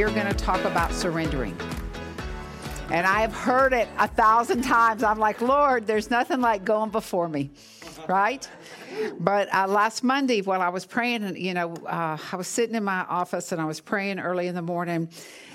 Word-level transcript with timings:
Morning, 0.00 0.14
we 0.14 0.20
are 0.20 0.24
going 0.24 0.34
to 0.34 0.44
talk 0.44 0.64
about 0.64 0.92
surrendering. 0.92 1.56
And 2.90 3.06
I 3.06 3.20
have 3.20 3.34
heard 3.34 3.72
it 3.72 3.88
a 3.98 4.08
thousand 4.08 4.62
times. 4.62 5.02
I'm 5.02 5.18
like, 5.18 5.40
Lord, 5.40 5.86
there's 5.86 6.10
nothing 6.10 6.40
like 6.40 6.64
going 6.64 6.90
before 6.90 7.28
me, 7.28 7.50
right? 8.08 8.48
But 9.18 9.54
uh, 9.54 9.66
last 9.68 10.02
Monday, 10.02 10.40
while 10.42 10.62
I 10.62 10.70
was 10.70 10.86
praying, 10.86 11.36
you 11.36 11.54
know, 11.54 11.74
uh, 11.86 12.18
I 12.32 12.36
was 12.36 12.48
sitting 12.48 12.74
in 12.74 12.84
my 12.84 13.04
office 13.08 13.52
and 13.52 13.60
I 13.60 13.64
was 13.64 13.80
praying 13.80 14.18
early 14.18 14.46
in 14.46 14.54
the 14.54 14.62
morning. 14.62 15.10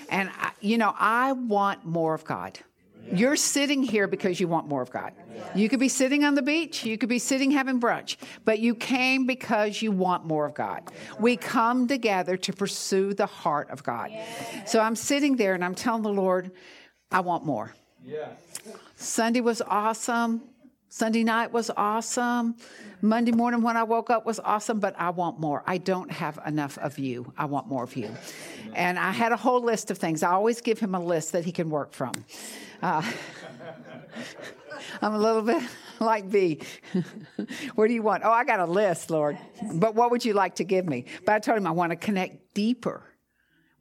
And, 0.09 0.30
I, 0.40 0.52
you 0.62 0.77
know, 0.77 0.93
I 0.98 1.34
want 1.34 1.85
more 1.85 2.13
of 2.13 2.23
God. 2.23 2.59
You're 3.12 3.36
sitting 3.36 3.84
here 3.84 4.08
because 4.08 4.40
you 4.40 4.48
want 4.48 4.68
more 4.68 4.82
of 4.82 4.91
God. 4.91 5.13
You 5.54 5.70
could 5.70 5.80
be 5.80 5.90
sitting 5.90 6.23
on 6.23 6.36
the 6.36 6.41
beach, 6.41 6.86
you 6.86 6.98
could 6.98 7.09
be 7.09 7.20
sitting 7.20 7.52
having 7.52 7.80
brunch, 7.80 8.18
but 8.44 8.59
you 8.59 8.76
came 8.76 9.26
because 9.26 9.82
you 9.82 9.91
want 9.91 10.26
more 10.26 10.46
of 10.46 10.54
God. 10.54 10.84
We 11.20 11.38
come 11.38 11.88
together 11.88 12.36
to 12.38 12.54
pursue 12.54 13.13
the 13.13 13.26
heart 13.26 13.70
of 13.70 13.84
God. 13.84 14.12
So 14.66 14.80
I'm 14.80 14.96
sitting 14.96 15.35
there 15.38 15.54
and 15.54 15.63
I'm 15.63 15.76
telling 15.76 16.02
the 16.04 16.10
Lord, 16.10 16.52
I 17.12 17.20
want 17.21 17.46
more. 17.46 17.74
Sunday 18.96 19.41
was 19.41 19.62
awesome. 19.62 20.41
Sunday 20.96 21.26
night 21.26 21.51
was 21.51 21.70
awesome. 21.76 22.55
Monday 23.01 23.34
morning 23.34 23.62
when 23.62 23.76
I 23.76 23.84
woke 23.84 24.10
up 24.10 24.26
was 24.26 24.40
awesome, 24.40 24.79
but 24.79 24.98
I 24.98 25.10
want 25.10 25.41
more. 25.41 25.62
I 25.68 25.77
don't 25.77 26.10
have 26.10 26.40
enough 26.48 26.77
of 26.77 26.98
you. 26.98 27.34
I 27.38 27.43
want 27.48 27.68
more 27.68 27.84
of 27.84 27.98
you. 27.98 28.15
And 28.74 28.98
I 28.98 29.12
had 29.12 29.34
a 29.34 29.35
whole 29.35 29.62
list 29.62 29.91
of 29.91 29.98
things. 29.98 30.23
I 30.23 30.32
always 30.32 30.62
give 30.62 30.79
him 30.79 30.96
a 30.96 30.99
list 31.01 31.34
that 31.34 31.43
he 31.43 31.51
can 31.51 31.70
work 31.70 31.91
from. 31.91 32.13
Uh, 32.82 33.01
I'm 35.01 35.13
a 35.13 35.20
little 35.20 35.41
bit 35.41 35.62
like 35.99 36.29
B. 36.29 36.62
what 37.76 37.90
do 37.90 37.93
you 37.93 38.01
want? 38.01 38.23
Oh, 38.23 38.32
I 38.32 38.46
got 38.46 38.62
a 38.62 38.66
list, 38.66 39.10
Lord. 39.10 39.38
But 39.73 39.96
what 39.96 40.12
would 40.12 40.23
you 40.23 40.32
like 40.32 40.55
to 40.55 40.63
give 40.63 40.85
me? 40.85 41.07
But 41.26 41.35
I 41.35 41.40
told 41.40 41.57
him 41.57 41.68
I 41.68 41.71
want 41.71 41.90
to 41.90 41.98
connect 41.98 42.54
deeper 42.54 43.04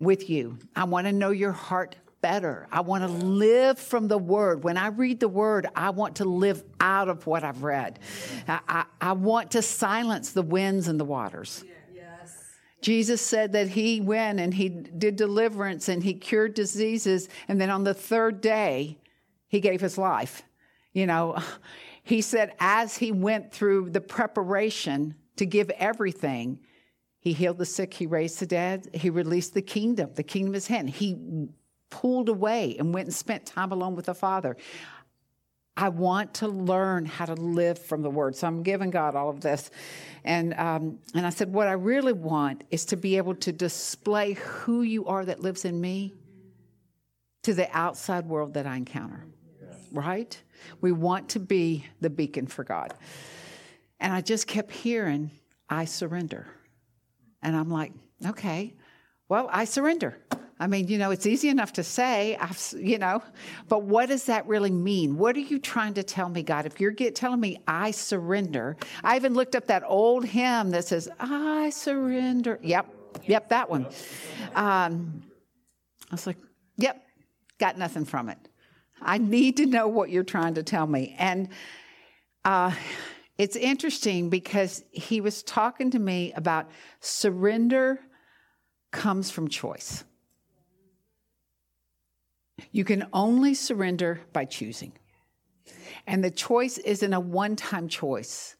with 0.00 0.28
you. 0.28 0.58
I 0.74 0.82
want 0.82 1.06
to 1.06 1.12
know 1.12 1.30
your 1.30 1.52
heart 1.52 1.94
better. 2.24 2.66
I 2.72 2.80
want 2.80 3.04
to 3.04 3.08
live 3.08 3.78
from 3.78 4.08
the 4.08 4.16
word. 4.16 4.64
When 4.64 4.78
I 4.78 4.86
read 4.86 5.20
the 5.20 5.28
word, 5.28 5.66
I 5.76 5.90
want 5.90 6.16
to 6.16 6.24
live 6.24 6.64
out 6.80 7.10
of 7.10 7.26
what 7.26 7.44
I've 7.44 7.62
read. 7.62 7.98
I, 8.48 8.60
I, 8.66 8.84
I 8.98 9.12
want 9.12 9.50
to 9.50 9.60
silence 9.60 10.32
the 10.32 10.40
winds 10.40 10.88
and 10.88 10.98
the 10.98 11.04
waters. 11.04 11.62
Jesus 12.80 13.20
said 13.20 13.52
that 13.52 13.68
he 13.68 14.00
went 14.00 14.40
and 14.40 14.54
he 14.54 14.70
did 14.70 15.16
deliverance 15.16 15.90
and 15.90 16.02
he 16.02 16.14
cured 16.14 16.54
diseases. 16.54 17.28
And 17.46 17.60
then 17.60 17.68
on 17.68 17.84
the 17.84 17.92
third 17.92 18.40
day, 18.40 18.98
he 19.48 19.60
gave 19.60 19.82
his 19.82 19.98
life. 19.98 20.44
You 20.94 21.06
know, 21.06 21.36
he 22.04 22.22
said 22.22 22.54
as 22.58 22.96
he 22.96 23.12
went 23.12 23.52
through 23.52 23.90
the 23.90 24.00
preparation 24.00 25.14
to 25.36 25.44
give 25.44 25.68
everything, 25.72 26.60
he 27.20 27.34
healed 27.34 27.58
the 27.58 27.66
sick, 27.66 27.92
he 27.92 28.06
raised 28.06 28.40
the 28.40 28.46
dead, 28.46 28.88
he 28.94 29.10
released 29.10 29.52
the 29.52 29.60
kingdom. 29.60 30.08
The 30.14 30.22
kingdom 30.22 30.54
is 30.54 30.66
his. 30.66 30.86
He 30.88 31.50
pulled 31.94 32.28
away 32.28 32.74
and 32.78 32.92
went 32.92 33.06
and 33.06 33.14
spent 33.14 33.46
time 33.46 33.70
alone 33.70 33.94
with 33.94 34.06
the 34.06 34.14
Father. 34.14 34.56
I 35.76 35.90
want 35.90 36.34
to 36.34 36.48
learn 36.48 37.06
how 37.06 37.24
to 37.26 37.34
live 37.34 37.78
from 37.78 38.02
the 38.02 38.10
Word. 38.10 38.34
So 38.34 38.48
I'm 38.48 38.64
giving 38.64 38.90
God 38.90 39.14
all 39.14 39.30
of 39.30 39.40
this. 39.40 39.70
And, 40.24 40.54
um, 40.54 40.98
and 41.14 41.24
I 41.24 41.30
said, 41.30 41.52
what 41.52 41.68
I 41.68 41.72
really 41.72 42.12
want 42.12 42.64
is 42.70 42.84
to 42.86 42.96
be 42.96 43.16
able 43.16 43.36
to 43.36 43.52
display 43.52 44.32
who 44.32 44.82
you 44.82 45.06
are 45.06 45.24
that 45.24 45.40
lives 45.40 45.64
in 45.64 45.80
me 45.80 46.14
to 47.44 47.54
the 47.54 47.68
outside 47.76 48.26
world 48.26 48.54
that 48.54 48.66
I 48.66 48.76
encounter. 48.76 49.24
Right? 49.92 50.36
We 50.80 50.90
want 50.90 51.28
to 51.30 51.40
be 51.40 51.86
the 52.00 52.10
beacon 52.10 52.48
for 52.48 52.64
God. 52.64 52.92
And 54.00 54.12
I 54.12 54.20
just 54.20 54.48
kept 54.48 54.72
hearing, 54.72 55.30
I 55.68 55.84
surrender. 55.84 56.48
And 57.40 57.54
I'm 57.56 57.70
like, 57.70 57.92
okay, 58.26 58.74
well, 59.28 59.48
I 59.52 59.64
surrender. 59.64 60.18
I 60.60 60.68
mean, 60.68 60.86
you 60.86 60.98
know, 60.98 61.10
it's 61.10 61.26
easy 61.26 61.48
enough 61.48 61.72
to 61.74 61.82
say, 61.82 62.38
you 62.76 62.98
know, 62.98 63.22
but 63.68 63.82
what 63.82 64.08
does 64.08 64.26
that 64.26 64.46
really 64.46 64.70
mean? 64.70 65.16
What 65.18 65.36
are 65.36 65.40
you 65.40 65.58
trying 65.58 65.94
to 65.94 66.04
tell 66.04 66.28
me, 66.28 66.44
God? 66.44 66.64
If 66.64 66.80
you're 66.80 66.92
get, 66.92 67.16
telling 67.16 67.40
me 67.40 67.60
I 67.66 67.90
surrender, 67.90 68.76
I 69.02 69.16
even 69.16 69.34
looked 69.34 69.56
up 69.56 69.66
that 69.66 69.82
old 69.84 70.24
hymn 70.24 70.70
that 70.70 70.84
says, 70.84 71.08
I 71.18 71.70
surrender. 71.70 72.60
Yep, 72.62 72.86
yep, 73.24 73.48
that 73.48 73.68
one. 73.68 73.86
Um, 74.54 75.24
I 76.10 76.14
was 76.14 76.26
like, 76.26 76.38
yep, 76.76 77.04
got 77.58 77.76
nothing 77.76 78.04
from 78.04 78.28
it. 78.28 78.38
I 79.02 79.18
need 79.18 79.56
to 79.56 79.66
know 79.66 79.88
what 79.88 80.10
you're 80.10 80.22
trying 80.22 80.54
to 80.54 80.62
tell 80.62 80.86
me. 80.86 81.16
And 81.18 81.48
uh, 82.44 82.70
it's 83.38 83.56
interesting 83.56 84.30
because 84.30 84.84
he 84.92 85.20
was 85.20 85.42
talking 85.42 85.90
to 85.90 85.98
me 85.98 86.32
about 86.34 86.70
surrender 87.00 87.98
comes 88.92 89.32
from 89.32 89.48
choice. 89.48 90.04
You 92.72 92.84
can 92.84 93.06
only 93.12 93.54
surrender 93.54 94.20
by 94.32 94.44
choosing. 94.44 94.92
And 96.06 96.22
the 96.22 96.30
choice 96.30 96.78
isn't 96.78 97.12
a 97.12 97.20
one 97.20 97.56
time 97.56 97.88
choice, 97.88 98.56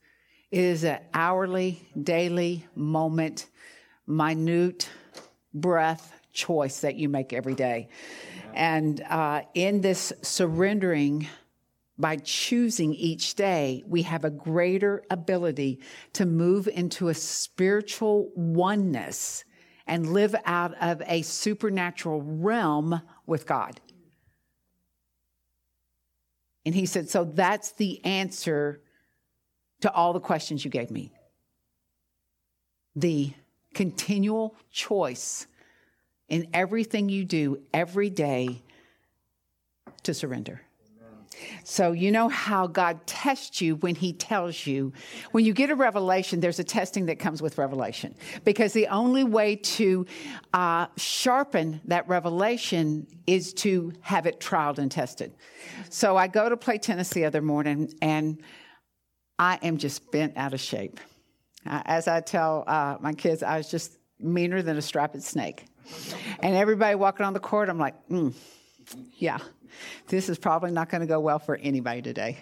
it 0.51 0.61
is 0.61 0.85
an 0.85 1.01
hourly, 1.13 1.89
daily, 2.01 2.67
moment, 2.75 3.47
minute 4.07 4.89
breath 5.53 6.13
choice 6.33 6.81
that 6.81 6.97
you 6.97 7.09
make 7.09 7.33
every 7.33 7.55
day. 7.55 7.89
And 8.55 9.01
uh, 9.01 9.43
in 9.55 9.81
this 9.81 10.13
surrendering, 10.23 11.29
by 11.97 12.17
choosing 12.17 12.93
each 12.95 13.37
day, 13.37 13.85
we 13.87 14.03
have 14.03 14.25
a 14.25 14.31
greater 14.31 15.05
ability 15.11 15.81
to 16.15 16.27
move 16.27 16.69
into 16.69 17.09
a 17.09 17.15
spiritual 17.15 18.33
oneness 18.35 19.45
and 19.87 20.13
live 20.13 20.35
out 20.45 20.75
of 20.81 21.03
a 21.07 21.23
supernatural 21.23 22.23
realm 22.23 23.01
with 23.27 23.47
God. 23.47 23.81
And 26.67 26.75
he 26.75 26.87
said, 26.87 27.09
So 27.09 27.25
that's 27.25 27.73
the 27.73 28.05
answer 28.05 28.81
to 29.81 29.93
all 29.93 30.13
the 30.13 30.21
questions 30.21 30.65
you 30.65 30.71
gave 30.71 30.91
me. 30.91 31.13
The 32.97 33.33
continual 33.75 34.55
choice 34.71 35.47
in 36.29 36.49
everything 36.55 37.09
you 37.09 37.25
do 37.25 37.61
every 37.73 38.09
day 38.09 38.63
to 40.05 40.15
surrender. 40.15 40.63
So, 41.65 41.93
you 41.93 42.11
know 42.11 42.29
how 42.29 42.67
God 42.67 43.07
tests 43.07 43.61
you 43.61 43.77
when 43.77 43.95
He 43.95 44.13
tells 44.13 44.67
you. 44.67 44.93
When 45.33 45.45
you 45.45 45.53
get 45.53 45.71
a 45.71 45.75
revelation, 45.75 46.41
there's 46.41 46.59
a 46.59 46.65
testing 46.65 47.07
that 47.07 47.19
comes 47.19 47.41
with 47.41 47.59
revelation. 47.59 48.15
Because 48.45 48.73
the 48.73 48.89
only 48.89 49.25
way 49.25 49.57
to 49.57 50.07
uh, 50.53 50.87
sharpen 50.97 51.81
that 51.87 52.09
revelation 52.09 53.07
is 53.27 53.55
to 53.55 53.93
have 54.01 54.27
it 54.27 54.41
trialed 54.41 54.79
and 54.79 54.91
tested. 54.91 55.33
So, 55.91 56.17
I 56.17 56.27
go 56.27 56.49
to 56.49 56.57
play 56.57 56.79
tennis 56.79 57.11
the 57.11 57.25
other 57.25 57.43
morning, 57.43 57.93
and 58.03 58.43
I 59.39 59.59
am 59.63 59.79
just 59.79 60.11
bent 60.11 60.37
out 60.37 60.55
of 60.55 60.61
shape. 60.61 61.01
Uh, 61.67 61.83
as 61.87 62.09
I 62.09 62.21
tell 62.21 62.65
uh, 62.67 62.97
my 63.01 63.15
kids, 63.15 63.43
I 63.43 63.57
was 63.57 63.71
just 63.71 63.97
meaner 64.21 64.63
than 64.63 64.77
a 64.77 64.83
strapped 64.83 65.21
snake. 65.23 65.67
And 66.41 66.57
everybody 66.57 66.95
walking 66.95 67.27
on 67.27 67.33
the 67.33 67.41
court, 67.41 67.69
I'm 67.69 67.79
like, 67.79 67.95
mm, 68.09 68.35
yeah, 69.17 69.39
this 70.09 70.29
is 70.29 70.39
probably 70.39 70.71
not 70.71 70.89
going 70.89 71.01
to 71.01 71.07
go 71.07 71.21
well 71.21 71.39
for 71.39 71.57
anybody 71.57 72.03
today. 72.03 72.39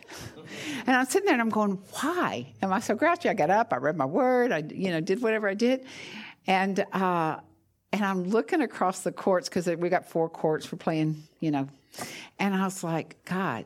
And 0.87 0.97
I'm 0.97 1.07
sitting 1.07 1.27
there 1.27 1.35
and 1.35 1.43
I'm 1.43 1.51
going, 1.51 1.79
why 2.01 2.53
am 2.63 2.73
I 2.73 2.81
so 2.81 2.95
grouchy? 2.95 3.29
I 3.29 3.35
got 3.35 3.51
up, 3.51 3.73
I 3.73 3.77
read 3.77 3.97
my 3.97 4.05
word, 4.05 4.53
I 4.53 4.59
you 4.59 4.91
know 4.91 5.01
did 5.01 5.23
whatever 5.23 5.49
I 5.49 5.55
did, 5.55 5.85
and 6.47 6.85
uh, 6.93 7.39
and 7.93 8.05
I'm 8.05 8.25
looking 8.25 8.63
across 8.63 9.01
the 9.01 9.13
courts 9.13 9.49
because 9.49 9.67
we 9.67 9.89
got 9.89 10.09
four 10.09 10.29
courts 10.29 10.67
for 10.67 10.77
playing, 10.77 11.23
you 11.41 11.51
know, 11.51 11.69
and 12.39 12.55
I 12.55 12.65
was 12.65 12.83
like, 12.83 13.25
God, 13.25 13.65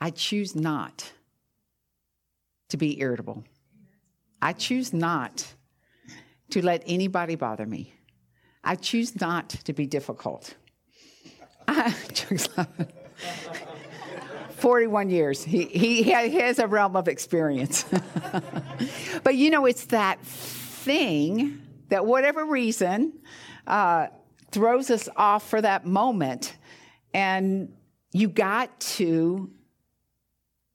I 0.00 0.10
choose 0.10 0.54
not 0.54 1.12
to 2.68 2.76
be 2.76 3.00
irritable. 3.00 3.44
I 4.42 4.52
choose 4.52 4.92
not 4.92 5.54
to 6.50 6.64
let 6.64 6.82
anybody 6.86 7.34
bother 7.34 7.66
me. 7.66 7.92
I 8.62 8.74
choose 8.74 9.20
not 9.20 9.48
to 9.50 9.72
be 9.72 9.86
difficult. 9.86 10.54
41 14.56 15.10
years. 15.10 15.44
He, 15.44 15.64
he, 15.64 16.02
he 16.02 16.10
has 16.10 16.58
a 16.58 16.66
realm 16.66 16.96
of 16.96 17.08
experience. 17.08 17.84
but 19.22 19.34
you 19.34 19.50
know, 19.50 19.66
it's 19.66 19.86
that 19.86 20.20
thing 20.22 21.60
that, 21.88 22.06
whatever 22.06 22.44
reason, 22.44 23.12
uh, 23.66 24.08
throws 24.50 24.90
us 24.90 25.08
off 25.16 25.48
for 25.48 25.60
that 25.60 25.86
moment. 25.86 26.56
And 27.12 27.72
you 28.12 28.28
got 28.28 28.78
to 28.80 29.50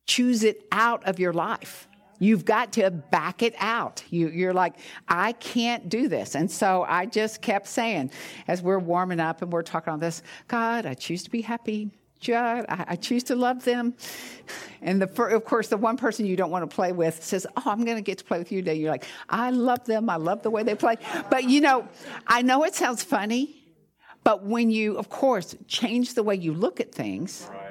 choose 0.08 0.44
it 0.44 0.68
out 0.72 1.08
of 1.08 1.20
your 1.20 1.34
life. 1.34 1.88
You've 2.22 2.46
got 2.46 2.74
to 2.74 2.92
back 2.92 3.42
it 3.42 3.56
out. 3.58 4.04
You, 4.12 4.48
are 4.48 4.54
like, 4.54 4.76
I 5.08 5.32
can't 5.32 5.90
do 5.90 6.08
this. 6.08 6.36
And 6.36 6.52
so 6.52 6.86
I 6.88 7.08
just 7.08 7.42
kept 7.42 7.66
saying, 7.66 8.12
as 8.48 8.62
we're 8.62 8.78
warming 8.78 9.20
up 9.20 9.42
and 9.42 9.52
we're 9.52 9.64
talking 9.64 9.92
on 9.92 10.00
this, 10.00 10.22
God, 10.48 10.86
I 10.86 10.94
choose 10.94 11.24
to 11.24 11.32
be 11.32 11.42
happy. 11.42 11.90
God, 12.24 12.68
I, 12.70 12.86
I 12.90 12.96
choose 12.96 13.24
to 13.24 13.36
love 13.36 13.66
them. 13.66 13.96
And 14.84 15.02
the, 15.02 15.24
of 15.24 15.46
course, 15.46 15.70
the 15.70 15.78
one 15.78 15.98
person 15.98 16.28
you 16.28 16.36
don't 16.36 16.52
want 16.52 16.70
to 16.70 16.76
play 16.76 16.92
with 16.92 17.24
says, 17.24 17.48
Oh, 17.58 17.64
I'm 17.66 17.84
going 17.86 17.98
to 17.98 18.04
get 18.04 18.20
to 18.20 18.24
play 18.24 18.38
with 18.38 18.52
you 18.52 18.62
today. 18.62 18.76
You're 18.76 18.92
like, 18.92 19.06
I 19.28 19.50
love 19.50 19.86
them. 19.86 20.08
I 20.08 20.18
love 20.18 20.44
the 20.44 20.52
way 20.52 20.62
they 20.62 20.76
play. 20.76 20.98
But 21.32 21.46
you 21.46 21.60
know, 21.60 21.88
I 22.28 22.44
know 22.44 22.66
it 22.66 22.76
sounds 22.76 23.02
funny, 23.02 23.64
but 24.24 24.46
when 24.46 24.70
you, 24.70 24.96
of 24.98 25.10
course, 25.10 25.56
change 25.68 26.14
the 26.14 26.22
way 26.22 26.36
you 26.36 26.54
look 26.54 26.80
at 26.80 26.94
things, 26.94 27.50
right. 27.50 27.71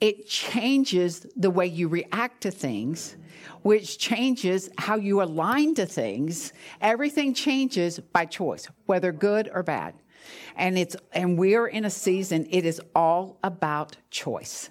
It 0.00 0.26
changes 0.26 1.26
the 1.36 1.50
way 1.50 1.66
you 1.66 1.88
react 1.88 2.42
to 2.42 2.50
things 2.50 3.16
which 3.62 3.98
changes 3.98 4.70
how 4.78 4.96
you 4.96 5.22
align 5.22 5.74
to 5.74 5.86
things. 5.86 6.52
Everything 6.80 7.34
changes 7.34 7.98
by 7.98 8.24
choice, 8.24 8.66
whether 8.86 9.12
good 9.12 9.50
or 9.52 9.62
bad. 9.62 9.94
And 10.56 10.78
it's 10.78 10.96
and 11.12 11.38
we're 11.38 11.66
in 11.66 11.84
a 11.84 11.90
season, 11.90 12.46
it 12.50 12.64
is 12.64 12.80
all 12.94 13.38
about 13.42 13.96
choice. 14.10 14.68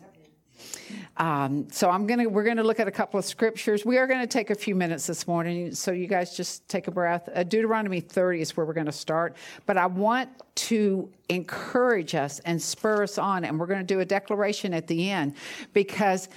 Um, 1.17 1.67
so 1.71 1.89
I'm 1.89 2.07
gonna 2.07 2.27
we're 2.27 2.44
gonna 2.44 2.63
look 2.63 2.79
at 2.79 2.88
a 2.88 2.91
couple 2.91 3.19
of 3.19 3.25
scriptures. 3.25 3.85
We 3.85 3.97
are 3.97 4.07
gonna 4.07 4.27
take 4.27 4.50
a 4.50 4.56
few 4.56 4.75
minutes 4.75 5.07
this 5.07 5.27
morning, 5.27 5.73
so 5.73 5.91
you 5.91 6.07
guys 6.07 6.35
just 6.35 6.67
take 6.67 6.88
a 6.88 6.91
breath. 6.91 7.29
Uh, 7.33 7.44
Deuteronomy 7.44 8.00
30 8.00 8.41
is 8.41 8.57
where 8.57 8.65
we're 8.65 8.73
gonna 8.73 8.91
start, 8.91 9.35
but 9.65 9.77
I 9.77 9.85
want 9.85 10.29
to 10.56 11.09
encourage 11.29 12.15
us 12.15 12.39
and 12.39 12.61
spur 12.61 13.03
us 13.03 13.17
on, 13.17 13.45
and 13.45 13.59
we're 13.59 13.67
gonna 13.67 13.83
do 13.83 14.00
a 14.00 14.06
declaration 14.06 14.73
at 14.73 14.88
the 14.88 15.09
end 15.09 15.35
because 15.73 16.29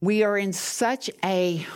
we 0.00 0.22
are 0.22 0.38
in 0.38 0.52
such 0.52 1.10
a 1.24 1.66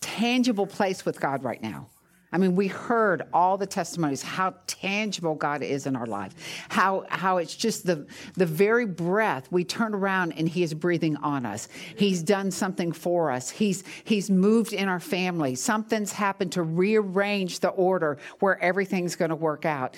tangible 0.00 0.66
place 0.66 1.04
with 1.04 1.20
God 1.20 1.44
right 1.44 1.62
now. 1.62 1.88
I 2.30 2.36
mean, 2.36 2.56
we 2.56 2.66
heard 2.66 3.22
all 3.32 3.56
the 3.56 3.66
testimonies, 3.66 4.22
how 4.22 4.54
tangible 4.66 5.34
God 5.34 5.62
is 5.62 5.86
in 5.86 5.96
our 5.96 6.06
life, 6.06 6.34
how, 6.68 7.06
how 7.08 7.38
it's 7.38 7.56
just 7.56 7.86
the, 7.86 8.06
the 8.34 8.44
very 8.44 8.84
breath 8.84 9.50
we 9.50 9.64
turn 9.64 9.94
around 9.94 10.32
and 10.32 10.46
He 10.46 10.62
is 10.62 10.74
breathing 10.74 11.16
on 11.16 11.46
us. 11.46 11.68
He's 11.96 12.22
done 12.22 12.50
something 12.50 12.92
for 12.92 13.30
us. 13.30 13.48
He's, 13.48 13.82
he's 14.04 14.30
moved 14.30 14.74
in 14.74 14.88
our 14.88 15.00
family. 15.00 15.54
Something's 15.54 16.12
happened 16.12 16.52
to 16.52 16.62
rearrange 16.62 17.60
the 17.60 17.70
order 17.70 18.18
where 18.40 18.62
everything's 18.62 19.16
going 19.16 19.30
to 19.30 19.36
work 19.36 19.64
out. 19.64 19.96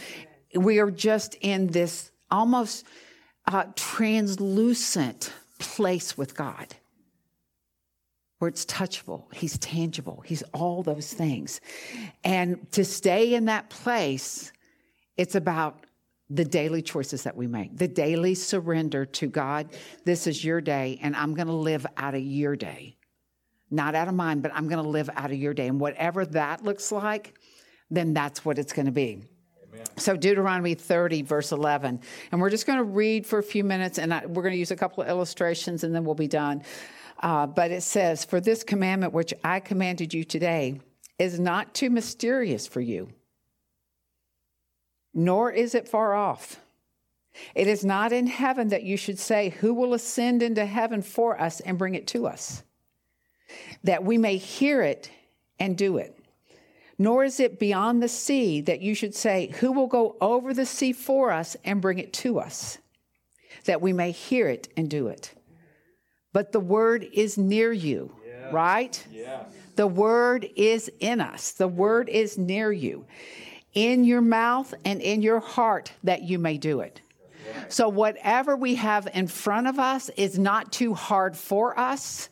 We 0.55 0.79
are 0.79 0.91
just 0.91 1.35
in 1.41 1.67
this 1.69 2.13
almost 2.31 2.87
uh, 3.47 3.65
translucent 3.75 5.33
place 5.59 6.17
with 6.17 6.37
God 6.37 6.75
where 8.41 8.49
it's 8.49 8.65
touchable, 8.65 9.33
he's 9.35 9.59
tangible, 9.59 10.23
he's 10.25 10.43
all 10.55 10.83
those 10.83 11.13
things. 11.13 11.61
And 12.25 12.71
to 12.73 12.87
stay 12.87 13.35
in 13.35 13.45
that 13.45 13.69
place, 13.69 14.51
it's 15.19 15.35
about 15.35 15.85
the 16.31 16.45
daily 16.47 16.81
choices 16.81 17.23
that 17.25 17.37
we 17.37 17.47
make, 17.47 17.77
the 17.77 17.87
daily 17.87 18.35
surrender 18.35 19.05
to 19.05 19.27
God. 19.27 19.69
This 20.07 20.27
is 20.27 20.43
your 20.43 20.63
day, 20.63 20.99
and 21.03 21.15
I'm 21.15 21.35
going 21.35 21.49
to 21.49 21.53
live 21.53 21.87
out 21.99 22.15
of 22.15 22.23
your 22.23 22.57
day. 22.57 22.97
Not 23.71 23.95
out 23.95 24.09
of 24.09 24.15
mine, 24.15 24.41
but 24.41 24.53
I'm 24.55 24.69
going 24.69 24.83
to 24.83 24.89
live 24.89 25.11
out 25.17 25.31
of 25.31 25.37
your 25.37 25.53
day. 25.53 25.67
And 25.67 25.79
whatever 25.79 26.25
that 26.27 26.65
looks 26.65 26.91
like, 26.91 27.35
then 27.91 28.15
that's 28.15 28.43
what 28.43 28.59
it's 28.59 28.73
going 28.73 28.87
to 28.87 28.93
be. 28.93 29.21
Amen. 29.69 29.85
So, 29.99 30.17
Deuteronomy 30.17 30.75
30, 30.75 31.23
verse 31.23 31.53
11. 31.53 32.01
And 32.33 32.41
we're 32.41 32.51
just 32.51 32.67
going 32.67 32.79
to 32.79 32.85
read 32.85 33.27
for 33.27 33.39
a 33.39 33.43
few 33.43 33.65
minutes, 33.65 33.99
and 33.99 34.15
I, 34.15 34.25
we're 34.25 34.43
going 34.43 34.55
to 34.55 34.59
use 34.59 34.71
a 34.71 34.77
couple 34.77 35.03
of 35.03 35.11
illustrations, 35.11 35.85
and 35.85 35.95
then 35.95 36.05
we'll 36.05 36.15
be 36.15 36.27
done. 36.27 36.63
Uh, 37.21 37.47
but 37.47 37.71
it 37.71 37.83
says, 37.83 38.25
For 38.25 38.41
this 38.41 38.65
commandment 38.65 39.13
which 39.13 39.35
I 39.45 39.61
commanded 39.61 40.15
you 40.15 40.25
today 40.25 40.81
is 41.19 41.39
not 41.39 41.75
too 41.75 41.91
mysterious 41.91 42.67
for 42.67 42.81
you, 42.81 43.11
nor 45.13 45.51
is 45.51 45.75
it 45.75 45.89
far 45.89 46.15
off. 46.15 46.59
It 47.55 47.69
is 47.69 47.85
not 47.85 48.13
in 48.13 48.27
heaven 48.27 48.69
that 48.69 48.83
you 48.83 48.97
should 48.97 49.19
say, 49.19 49.51
Who 49.61 49.75
will 49.75 49.93
ascend 49.93 50.43
into 50.43 50.65
heaven 50.65 51.03
for 51.03 51.41
us 51.41 51.61
and 51.61 51.79
bring 51.79 51.95
it 51.95 52.07
to 52.09 52.27
us? 52.27 52.63
That 53.85 54.03
we 54.03 54.17
may 54.17 54.39
hear 54.39 54.81
it 54.83 55.11
and 55.59 55.77
do 55.77 55.99
it. 55.99 56.17
Nor 56.99 57.25
is 57.25 57.41
it 57.41 57.59
beyond 57.59 58.03
the 58.03 58.09
sea 58.09 58.61
that 58.63 58.81
you 58.81 58.95
should 58.95 59.15
say, 59.15 59.55
Who 59.61 59.73
will 59.73 59.87
go 59.89 60.17
over 60.23 60.55
the 60.55 60.67
sea 60.67 60.95
for 60.95 61.33
us 61.33 61.55
and 61.65 61.83
bring 61.83 61.99
it 61.99 62.15
to 62.15 62.41
us? 62.41 62.79
That 63.67 63.83
we 63.83 63.93
may 63.93 64.11
hear 64.11 64.49
it 64.49 64.69
and 64.77 64.89
do 64.89 65.09
it 65.09 65.35
but 66.33 66.53
the 66.53 66.61
word 66.61 67.07
is 67.13 67.37
near 67.37 67.73
you, 67.73 68.15
yes. 68.25 68.53
right? 68.53 69.07
Yes. 69.11 69.47
The 69.77 69.87
word 69.87 70.49
is 70.57 70.91
in 71.01 71.21
us, 71.21 71.53
the 71.53 71.69
word 71.69 72.09
is 72.09 72.37
near 72.37 72.73
you, 72.73 73.07
in 73.75 74.05
your 74.05 74.21
mouth 74.21 74.75
and 74.85 75.01
in 75.01 75.23
your 75.23 75.41
heart 75.41 75.93
that 76.05 76.23
you 76.23 76.39
may 76.39 76.59
do 76.59 76.81
it. 76.81 77.01
So, 77.69 77.89
whatever 77.89 78.57
we 78.57 78.75
have 78.77 79.09
in 79.13 79.27
front 79.27 79.67
of 79.67 79.79
us 79.79 80.09
is 80.11 80.39
not 80.39 80.73
too 80.73 80.95
hard 80.95 81.37
for 81.37 81.79
us 81.79 82.29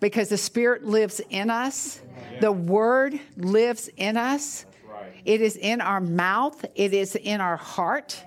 because 0.00 0.28
the 0.28 0.36
Spirit 0.36 0.84
lives 0.84 1.20
in 1.30 1.50
us, 1.50 2.00
the 2.40 2.52
Word 2.52 3.18
lives 3.36 3.88
in 3.96 4.16
us. 4.16 4.66
It 5.24 5.40
is 5.40 5.56
in 5.56 5.80
our 5.80 6.00
mouth, 6.00 6.64
it 6.74 6.94
is 6.94 7.16
in 7.16 7.40
our 7.40 7.56
heart. 7.56 8.22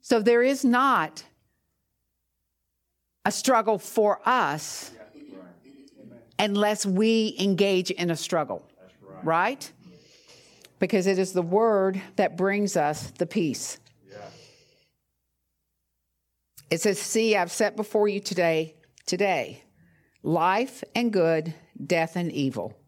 So, 0.00 0.20
there 0.20 0.42
is 0.42 0.64
not 0.64 1.24
a 3.26 3.32
struggle 3.32 3.76
for 3.76 4.20
us 4.24 4.92
unless 6.38 6.86
we 6.86 7.34
engage 7.40 7.90
in 7.90 8.10
a 8.10 8.16
struggle, 8.16 8.62
right? 9.24 9.72
Because 10.78 11.08
it 11.08 11.18
is 11.18 11.32
the 11.32 11.42
word 11.42 12.00
that 12.14 12.36
brings 12.36 12.76
us 12.76 13.10
the 13.18 13.26
peace. 13.26 13.80
It 16.70 16.80
says, 16.80 17.00
See, 17.00 17.34
I've 17.36 17.50
set 17.50 17.74
before 17.74 18.06
you 18.06 18.20
today, 18.20 18.76
today, 19.06 19.64
life 20.22 20.84
and 20.94 21.12
good, 21.12 21.52
death 21.84 22.14
and 22.14 22.30
evil. 22.30 22.78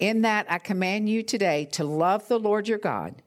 In 0.00 0.22
that 0.22 0.50
I 0.50 0.58
command 0.58 1.08
you 1.08 1.22
today 1.22 1.66
to 1.72 1.84
love 1.84 2.26
the 2.26 2.40
Lord 2.40 2.66
your 2.66 2.78
God, 2.78 3.22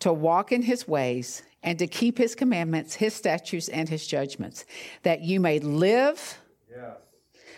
to 0.00 0.12
walk 0.12 0.50
in 0.50 0.62
his 0.62 0.88
ways, 0.88 1.42
and 1.66 1.80
to 1.80 1.88
keep 1.88 2.16
his 2.16 2.36
commandments, 2.36 2.94
his 2.94 3.12
statutes, 3.12 3.68
and 3.68 3.88
his 3.88 4.06
judgments, 4.06 4.64
that 5.02 5.20
you 5.22 5.40
may 5.40 5.58
live. 5.58 6.38
Yes. 6.70 6.96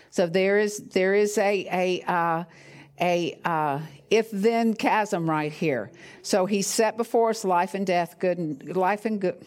So 0.09 0.25
there 0.25 0.57
is 0.57 0.79
there 0.89 1.13
is 1.13 1.37
a 1.37 1.67
a 1.71 2.03
uh, 2.11 2.43
a 2.99 3.39
uh, 3.45 3.79
if 4.09 4.31
then 4.31 4.73
chasm 4.73 5.29
right 5.29 5.51
here. 5.51 5.91
So 6.23 6.47
he 6.47 6.63
set 6.63 6.97
before 6.97 7.29
us 7.29 7.45
life 7.45 7.75
and 7.75 7.85
death, 7.85 8.17
good 8.19 8.39
and 8.39 8.75
life 8.75 9.05
and 9.05 9.21
good, 9.21 9.45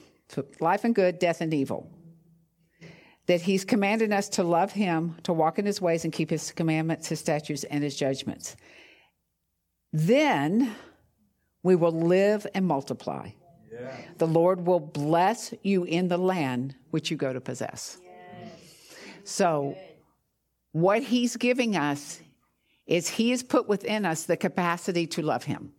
life 0.61 0.85
and 0.85 0.95
good, 0.95 1.19
death 1.19 1.41
and 1.41 1.53
evil. 1.53 1.91
That 3.27 3.43
he's 3.43 3.65
commanded 3.65 4.13
us 4.13 4.29
to 4.31 4.45
love 4.45 4.73
him, 4.73 5.17
to 5.25 5.33
walk 5.33 5.59
in 5.59 5.67
his 5.67 5.81
ways, 5.81 6.05
and 6.05 6.13
keep 6.13 6.31
his 6.31 6.53
commandments, 6.53 7.09
his 7.09 7.21
statutes, 7.21 7.65
and 7.65 7.83
his 7.83 7.97
judgments. 7.97 8.57
Then 9.93 10.75
we 11.63 11.75
will 11.77 11.93
live 11.93 12.47
and 12.55 12.67
multiply. 12.67 13.31
The 14.19 14.27
Lord 14.27 14.67
will 14.67 14.81
bless 14.81 15.55
you 15.63 15.85
in 15.85 16.09
the 16.09 16.19
land 16.19 16.75
which 16.91 17.11
you 17.11 17.17
go 17.17 17.33
to 17.33 17.41
possess. 17.41 17.99
So, 19.25 19.77
what 20.73 21.03
He's 21.03 21.37
giving 21.37 21.77
us 21.77 22.21
is 22.87 23.09
He 23.09 23.31
has 23.31 23.43
put 23.43 23.69
within 23.69 24.05
us 24.05 24.25
the 24.25 24.37
capacity 24.37 25.07
to 25.09 25.23
love 25.23 25.45
Him. 25.45 25.73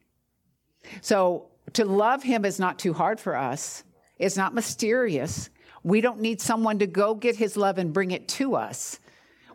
So, 1.01 1.47
to 1.73 1.85
love 1.85 2.23
Him 2.23 2.45
is 2.45 2.59
not 2.59 2.79
too 2.79 2.93
hard 2.93 3.19
for 3.19 3.35
us, 3.35 3.83
it's 4.17 4.37
not 4.37 4.53
mysterious. 4.53 5.49
We 5.85 5.99
don't 5.99 6.21
need 6.21 6.39
someone 6.39 6.79
to 6.79 6.87
go 6.87 7.13
get 7.13 7.35
His 7.35 7.57
love 7.57 7.77
and 7.77 7.91
bring 7.91 8.11
it 8.11 8.29
to 8.29 8.55
us. 8.55 8.99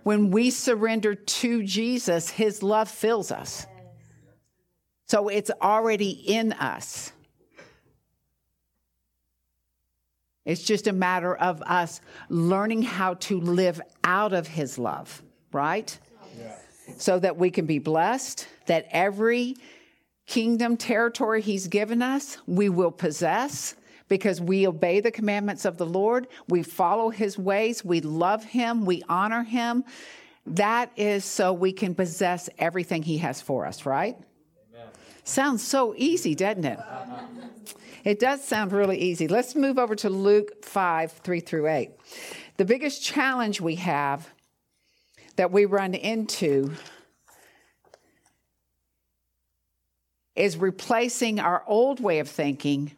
When 0.02 0.30
we 0.30 0.50
surrender 0.50 1.14
to 1.14 1.62
Jesus, 1.62 2.28
His 2.28 2.62
love 2.62 2.88
fills 2.90 3.32
us. 3.32 3.66
So, 5.06 5.28
it's 5.28 5.50
already 5.62 6.10
in 6.10 6.52
us. 6.52 7.12
It's 10.48 10.62
just 10.62 10.86
a 10.86 10.94
matter 10.94 11.36
of 11.36 11.60
us 11.60 12.00
learning 12.30 12.80
how 12.80 13.14
to 13.14 13.38
live 13.38 13.82
out 14.02 14.32
of 14.32 14.46
His 14.46 14.78
love, 14.78 15.22
right? 15.52 15.96
Yeah. 16.38 16.56
So 16.96 17.18
that 17.18 17.36
we 17.36 17.50
can 17.50 17.66
be 17.66 17.78
blessed, 17.78 18.48
that 18.64 18.86
every 18.90 19.56
kingdom 20.26 20.78
territory 20.78 21.42
He's 21.42 21.68
given 21.68 22.00
us, 22.00 22.38
we 22.46 22.70
will 22.70 22.90
possess 22.90 23.74
because 24.08 24.40
we 24.40 24.66
obey 24.66 25.00
the 25.00 25.10
commandments 25.10 25.66
of 25.66 25.76
the 25.76 25.84
Lord, 25.84 26.28
we 26.48 26.62
follow 26.62 27.10
His 27.10 27.36
ways, 27.36 27.84
we 27.84 28.00
love 28.00 28.42
Him, 28.42 28.86
we 28.86 29.02
honor 29.06 29.42
Him. 29.42 29.84
That 30.46 30.90
is 30.96 31.26
so 31.26 31.52
we 31.52 31.72
can 31.72 31.94
possess 31.94 32.48
everything 32.58 33.02
He 33.02 33.18
has 33.18 33.42
for 33.42 33.66
us, 33.66 33.84
right? 33.84 34.16
Amen. 34.74 34.88
Sounds 35.24 35.62
so 35.62 35.92
easy, 35.98 36.34
doesn't 36.34 36.64
it? 36.64 36.78
It 38.08 38.18
does 38.18 38.42
sound 38.42 38.72
really 38.72 38.96
easy. 38.96 39.28
Let's 39.28 39.54
move 39.54 39.78
over 39.78 39.94
to 39.96 40.08
Luke 40.08 40.64
5 40.64 41.12
3 41.12 41.40
through 41.40 41.68
8. 41.68 41.90
The 42.56 42.64
biggest 42.64 43.04
challenge 43.04 43.60
we 43.60 43.74
have 43.74 44.26
that 45.36 45.52
we 45.52 45.66
run 45.66 45.92
into 45.92 46.72
is 50.34 50.56
replacing 50.56 51.38
our 51.38 51.62
old 51.66 52.00
way 52.00 52.20
of 52.20 52.30
thinking 52.30 52.92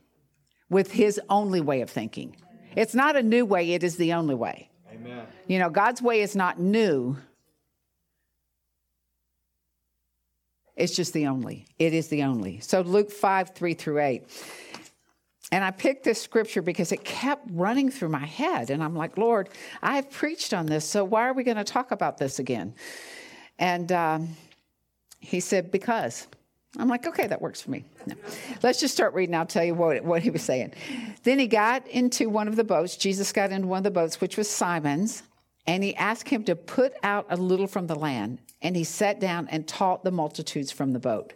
with 0.68 0.92
his 0.92 1.20
only 1.28 1.60
way 1.60 1.80
of 1.80 1.90
thinking. 1.90 2.36
It's 2.76 2.94
not 2.94 3.16
a 3.16 3.22
new 3.24 3.44
way, 3.44 3.72
it 3.72 3.82
is 3.82 3.96
the 3.96 4.12
only 4.12 4.36
way. 4.36 4.70
Amen. 4.94 5.26
You 5.48 5.58
know, 5.58 5.70
God's 5.70 6.00
way 6.00 6.20
is 6.20 6.36
not 6.36 6.60
new. 6.60 7.16
It's 10.76 10.94
just 10.94 11.12
the 11.14 11.26
only. 11.26 11.66
It 11.80 11.94
is 11.94 12.06
the 12.06 12.22
only. 12.22 12.60
So 12.60 12.82
Luke 12.82 13.10
5, 13.10 13.56
3 13.56 13.74
through 13.74 13.98
8. 13.98 14.24
And 15.52 15.64
I 15.64 15.72
picked 15.72 16.04
this 16.04 16.20
scripture 16.22 16.62
because 16.62 16.92
it 16.92 17.04
kept 17.04 17.48
running 17.50 17.90
through 17.90 18.10
my 18.10 18.24
head. 18.24 18.70
And 18.70 18.82
I'm 18.82 18.94
like, 18.94 19.18
Lord, 19.18 19.48
I've 19.82 20.10
preached 20.10 20.54
on 20.54 20.66
this, 20.66 20.84
so 20.84 21.04
why 21.04 21.28
are 21.28 21.32
we 21.32 21.42
going 21.42 21.56
to 21.56 21.64
talk 21.64 21.90
about 21.90 22.18
this 22.18 22.38
again? 22.38 22.74
And 23.58 23.90
um, 23.92 24.36
he 25.18 25.40
said, 25.40 25.70
Because. 25.70 26.26
I'm 26.78 26.86
like, 26.86 27.04
okay, 27.04 27.26
that 27.26 27.42
works 27.42 27.60
for 27.60 27.72
me. 27.72 27.84
No. 28.06 28.14
Let's 28.62 28.78
just 28.78 28.94
start 28.94 29.12
reading. 29.12 29.34
I'll 29.34 29.44
tell 29.44 29.64
you 29.64 29.74
what, 29.74 30.04
what 30.04 30.22
he 30.22 30.30
was 30.30 30.42
saying. 30.42 30.72
Then 31.24 31.40
he 31.40 31.48
got 31.48 31.84
into 31.88 32.30
one 32.30 32.46
of 32.46 32.54
the 32.54 32.62
boats. 32.62 32.96
Jesus 32.96 33.32
got 33.32 33.50
into 33.50 33.66
one 33.66 33.78
of 33.78 33.84
the 33.84 33.90
boats, 33.90 34.20
which 34.20 34.36
was 34.36 34.48
Simon's, 34.48 35.24
and 35.66 35.82
he 35.82 35.96
asked 35.96 36.28
him 36.28 36.44
to 36.44 36.54
put 36.54 36.92
out 37.02 37.26
a 37.28 37.36
little 37.36 37.66
from 37.66 37.88
the 37.88 37.96
land. 37.96 38.38
And 38.62 38.76
he 38.76 38.84
sat 38.84 39.18
down 39.18 39.48
and 39.48 39.66
taught 39.66 40.04
the 40.04 40.12
multitudes 40.12 40.70
from 40.70 40.92
the 40.92 41.00
boat. 41.00 41.32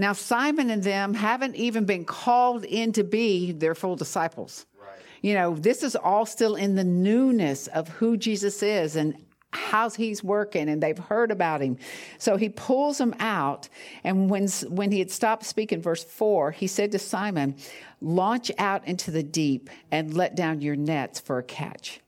Now, 0.00 0.14
Simon 0.14 0.70
and 0.70 0.82
them 0.82 1.12
haven't 1.12 1.56
even 1.56 1.84
been 1.84 2.06
called 2.06 2.64
in 2.64 2.92
to 2.92 3.04
be 3.04 3.52
their 3.52 3.74
full 3.74 3.96
disciples. 3.96 4.64
Right. 4.80 4.88
You 5.20 5.34
know, 5.34 5.54
this 5.54 5.82
is 5.82 5.94
all 5.94 6.24
still 6.24 6.56
in 6.56 6.74
the 6.74 6.84
newness 6.84 7.66
of 7.66 7.88
who 7.88 8.16
Jesus 8.16 8.62
is 8.62 8.96
and 8.96 9.14
how 9.50 9.90
he's 9.90 10.24
working 10.24 10.70
and 10.70 10.82
they've 10.82 10.96
heard 10.96 11.30
about 11.30 11.60
him. 11.60 11.76
So 12.16 12.38
he 12.38 12.48
pulls 12.48 12.96
them 12.96 13.14
out. 13.20 13.68
And 14.02 14.30
when, 14.30 14.48
when 14.68 14.90
he 14.90 15.00
had 15.00 15.10
stopped 15.10 15.44
speaking, 15.44 15.82
verse 15.82 16.02
4, 16.02 16.52
he 16.52 16.66
said 16.66 16.92
to 16.92 16.98
Simon, 16.98 17.56
Launch 18.00 18.50
out 18.56 18.88
into 18.88 19.10
the 19.10 19.22
deep 19.22 19.68
and 19.90 20.14
let 20.14 20.34
down 20.34 20.62
your 20.62 20.76
nets 20.76 21.20
for 21.20 21.36
a 21.36 21.42
catch. 21.42 22.00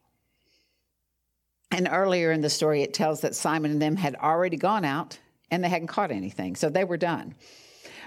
And 1.71 1.87
earlier 1.93 2.33
in 2.33 2.41
the 2.41 2.49
story, 2.49 2.81
it 2.81 2.95
tells 2.95 3.21
that 3.21 3.35
Simon 3.35 3.71
and 3.71 3.83
them 3.83 3.97
had 3.97 4.15
already 4.15 4.57
gone 4.57 4.87
out 4.87 5.19
and 5.51 5.63
they 5.63 5.69
hadn't 5.69 5.89
caught 5.89 6.11
anything. 6.11 6.57
So 6.57 6.71
they 6.71 6.85
were 6.85 6.97
done. 6.97 7.35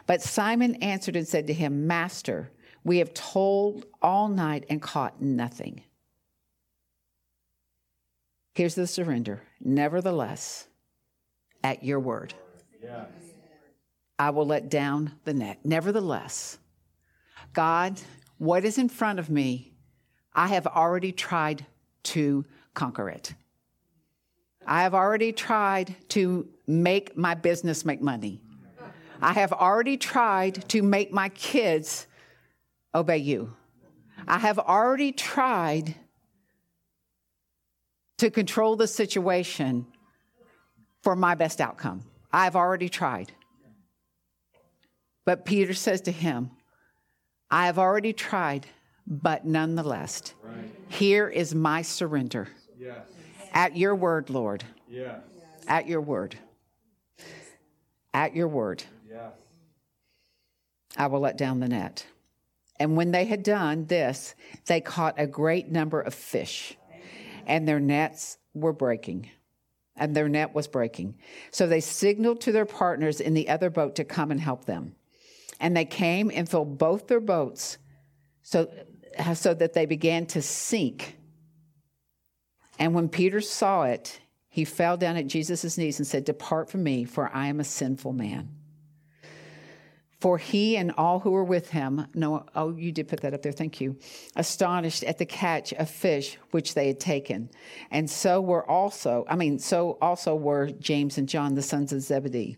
But 0.08 0.22
Simon 0.22 0.76
answered 0.76 1.16
and 1.16 1.28
said 1.28 1.48
to 1.48 1.54
him, 1.54 1.88
Master, 1.88 2.52
we 2.84 3.00
have 3.00 3.14
told 3.14 3.86
all 4.02 4.28
night 4.28 4.66
and 4.70 4.82
caught 4.82 5.22
nothing. 5.22 5.82
Here's 8.54 8.76
the 8.76 8.88
surrender. 8.88 9.42
Nevertheless, 9.60 10.68
at 11.64 11.84
your 11.84 12.00
word, 12.00 12.34
I 14.18 14.30
will 14.30 14.46
let 14.46 14.70
down 14.70 15.14
the 15.26 15.34
net. 15.34 15.60
Nevertheless, 15.64 16.58
God, 17.54 18.00
what 18.38 18.64
is 18.64 18.78
in 18.78 18.88
front 18.88 19.20
of 19.20 19.30
me, 19.30 19.74
I 20.34 20.48
have 20.48 20.68
already 20.68 21.12
tried 21.12 21.66
to 22.04 22.46
conquer 22.74 23.10
it. 23.10 23.34
I 24.68 24.84
have 24.84 24.94
already 24.94 25.32
tried 25.32 25.96
to 26.10 26.48
make 26.68 27.18
my 27.18 27.34
business 27.34 27.84
make 27.84 28.02
money. 28.02 28.42
I 29.22 29.34
have 29.34 29.54
already 29.54 29.98
tried 29.98 30.68
to 30.70 30.82
make 30.82 31.12
my 31.12 31.30
kids 31.30 32.08
obey 32.94 33.18
you. 33.18 33.54
I 34.28 34.40
have 34.40 34.60
already 34.60 35.12
tried 35.12 35.96
to 38.18 38.30
control 38.32 38.76
the 38.76 38.88
situation 38.88 39.86
for 41.04 41.16
my 41.16 41.36
best 41.36 41.62
outcome. 41.62 42.04
I've 42.32 42.56
already 42.56 42.90
tried. 42.90 43.32
But 45.26 45.46
Peter 45.46 45.74
says 45.74 46.02
to 46.02 46.12
him, 46.12 46.52
I 47.50 47.66
have 47.68 47.80
already 47.80 48.14
tried, 48.14 48.68
but 49.08 49.46
nonetheless, 49.46 50.34
right. 50.42 50.56
here 50.90 51.28
is 51.28 51.54
my 51.54 51.82
surrender. 51.82 52.48
Yes. 52.78 53.00
At 53.54 53.78
your 53.78 53.96
word, 53.96 54.30
Lord. 54.30 54.64
Yes. 54.90 55.22
At 55.68 55.88
your 55.88 56.02
word. 56.02 56.38
At 58.14 58.36
your 58.36 58.48
word. 58.48 58.84
I 60.98 61.08
will 61.08 61.20
let 61.20 61.38
down 61.38 61.60
the 61.60 61.68
net. 61.68 62.06
And 62.80 62.98
when 62.98 63.12
they 63.12 63.26
had 63.26 63.44
done 63.44 63.86
this, 63.86 64.36
they 64.66 64.82
caught 64.82 65.16
a 65.18 65.28
great 65.28 65.72
number 65.72 66.02
of 66.02 66.14
fish, 66.14 66.78
and 67.46 67.68
their 67.68 67.80
nets 67.80 68.38
were 68.54 68.74
breaking. 68.74 69.30
And 69.98 70.14
their 70.14 70.28
net 70.28 70.54
was 70.54 70.68
breaking. 70.68 71.16
So 71.52 71.68
they 71.68 71.80
signaled 71.80 72.42
to 72.42 72.52
their 72.52 72.66
partners 72.66 73.22
in 73.22 73.34
the 73.34 73.48
other 73.48 73.70
boat 73.70 73.96
to 73.96 74.04
come 74.04 74.30
and 74.30 74.42
help 74.42 74.66
them. 74.66 74.96
And 75.62 75.76
they 75.76 75.86
came 75.86 76.30
and 76.34 76.50
filled 76.50 76.78
both 76.78 77.08
their 77.08 77.22
boats 77.22 77.78
so, 78.42 78.70
so 79.36 79.54
that 79.54 79.72
they 79.72 79.86
began 79.86 80.26
to 80.28 80.42
sink. 80.42 81.18
And 82.78 82.94
when 82.94 83.08
Peter 83.08 83.40
saw 83.40 83.84
it, 83.84 84.20
he 84.50 84.66
fell 84.66 84.98
down 84.98 85.16
at 85.16 85.28
Jesus' 85.28 85.78
knees 85.78 85.98
and 85.98 86.06
said, 86.06 86.26
Depart 86.26 86.70
from 86.70 86.84
me, 86.84 87.06
for 87.06 87.30
I 87.34 87.48
am 87.48 87.62
a 87.62 87.66
sinful 87.66 88.12
man. 88.12 88.50
For 90.26 90.40
he 90.40 90.76
and 90.76 90.92
all 90.98 91.20
who 91.20 91.30
were 91.30 91.44
with 91.44 91.70
him, 91.70 92.08
no, 92.16 92.48
oh, 92.56 92.76
you 92.76 92.92
did 92.92 93.08
put 93.08 93.22
that 93.22 93.36
up 93.36 93.44
there, 93.44 93.52
thank 93.52 93.80
you, 93.80 93.96
astonished 94.36 95.04
at 95.04 95.20
the 95.20 95.26
catch 95.28 95.72
of 95.74 95.88
fish 95.88 96.40
which 96.50 96.74
they 96.74 96.88
had 96.88 97.00
taken. 97.00 97.52
And 97.92 98.10
so 98.10 98.42
were 98.42 98.68
also, 98.68 99.26
I 99.30 99.36
mean, 99.36 99.60
so 99.60 100.00
also 100.02 100.34
were 100.34 100.72
James 100.80 101.20
and 101.20 101.30
John, 101.30 101.54
the 101.54 101.62
sons 101.62 101.94
of 101.94 102.02
Zebedee, 102.02 102.58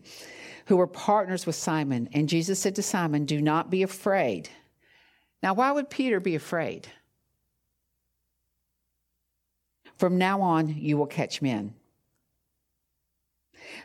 who 0.64 0.78
were 0.78 0.86
partners 0.86 1.44
with 1.44 1.56
Simon. 1.56 2.08
And 2.14 2.26
Jesus 2.26 2.58
said 2.58 2.74
to 2.76 2.82
Simon, 2.82 3.26
Do 3.26 3.42
not 3.42 3.68
be 3.68 3.82
afraid. 3.82 4.48
Now, 5.42 5.52
why 5.52 5.70
would 5.70 5.90
Peter 5.90 6.20
be 6.20 6.36
afraid? 6.36 6.88
From 9.98 10.16
now 10.16 10.40
on, 10.40 10.74
you 10.74 10.96
will 10.96 11.06
catch 11.06 11.42
men. 11.42 11.74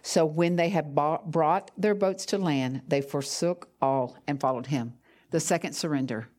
So 0.01 0.25
when 0.25 0.55
they 0.55 0.69
had 0.69 0.95
brought 0.95 1.71
their 1.77 1.95
boats 1.95 2.25
to 2.27 2.37
land, 2.37 2.81
they 2.87 3.01
forsook 3.01 3.69
all 3.81 4.17
and 4.27 4.39
followed 4.39 4.67
him. 4.67 4.93
The 5.31 5.39
second 5.39 5.73
surrender. 5.73 6.29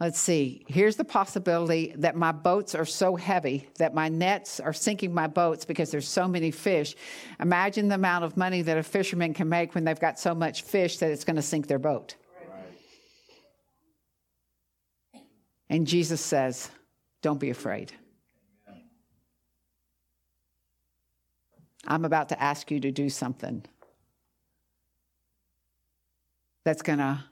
Let's 0.00 0.18
see. 0.18 0.64
Here's 0.66 0.96
the 0.96 1.04
possibility 1.04 1.94
that 1.98 2.16
my 2.16 2.32
boats 2.32 2.74
are 2.74 2.84
so 2.84 3.14
heavy 3.14 3.68
that 3.78 3.94
my 3.94 4.08
nets 4.08 4.58
are 4.58 4.72
sinking 4.72 5.14
my 5.14 5.28
boats 5.28 5.64
because 5.64 5.90
there's 5.90 6.08
so 6.08 6.26
many 6.26 6.50
fish. 6.50 6.96
Imagine 7.40 7.88
the 7.88 7.94
amount 7.94 8.24
of 8.24 8.36
money 8.36 8.62
that 8.62 8.76
a 8.76 8.82
fisherman 8.82 9.34
can 9.34 9.48
make 9.48 9.74
when 9.74 9.84
they've 9.84 10.00
got 10.00 10.18
so 10.18 10.34
much 10.34 10.62
fish 10.62 10.98
that 10.98 11.12
it's 11.12 11.24
going 11.24 11.36
to 11.36 11.42
sink 11.42 11.68
their 11.68 11.78
boat. 11.78 12.16
And 15.70 15.86
Jesus 15.86 16.20
says, 16.20 16.70
Don't 17.22 17.40
be 17.40 17.50
afraid. 17.50 17.92
I'm 21.86 22.04
about 22.04 22.30
to 22.30 22.42
ask 22.42 22.70
you 22.70 22.80
to 22.80 22.90
do 22.90 23.08
something 23.08 23.64
that's 26.64 26.82
going 26.82 26.98
to 26.98 27.22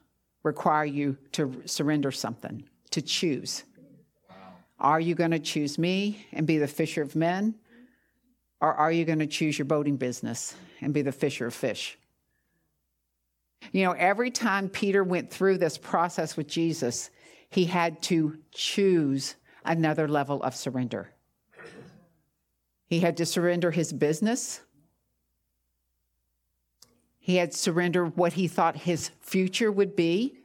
require 0.43 0.85
you 0.85 1.17
to 1.33 1.63
surrender 1.65 2.11
something, 2.11 2.65
to 2.91 3.01
choose. 3.01 3.65
Wow. 4.29 4.37
Are 4.79 5.01
you 5.01 5.15
going 5.15 5.31
to 5.31 5.39
choose 5.39 5.79
me 5.79 6.27
and 6.33 6.47
be 6.47 6.59
the 6.59 6.69
fisher 6.69 7.03
of 7.03 7.17
men? 7.17 7.55
Or 8.61 8.73
are 8.75 8.93
you 8.93 9.05
going 9.05 9.19
to 9.19 9.27
choose 9.27 9.59
your 9.59 9.65
boating 9.65 9.97
business 9.97 10.55
and 10.81 10.93
be 10.93 11.03
the 11.03 11.13
fisher 11.13 11.47
of 11.47 11.55
fish? 11.55 11.99
You 13.73 13.85
know, 13.85 13.93
every 13.93 14.31
time 14.31 14.69
Peter 14.69 15.03
went 15.03 15.31
through 15.31 15.59
this 15.59 15.79
process 15.79 16.37
with 16.37 16.49
Jesus, 16.49 17.11
he 17.51 17.65
had 17.65 18.03
to 18.03 18.39
choose 18.51 19.37
another 19.65 20.09
level 20.09 20.43
of 20.43 20.55
surrender. 20.55 21.11
He 22.93 23.01
had 23.01 23.17
to 23.17 23.25
surrender 23.25 23.71
his 23.71 23.91
business. 23.91 24.61
He 27.19 27.37
had 27.37 27.53
to 27.53 27.57
surrender 27.57 28.05
what 28.05 28.35
he 28.35 28.49
thought 28.49 28.77
his 28.77 29.11
future 29.23 29.73
would 29.73 29.97
be 29.97 30.37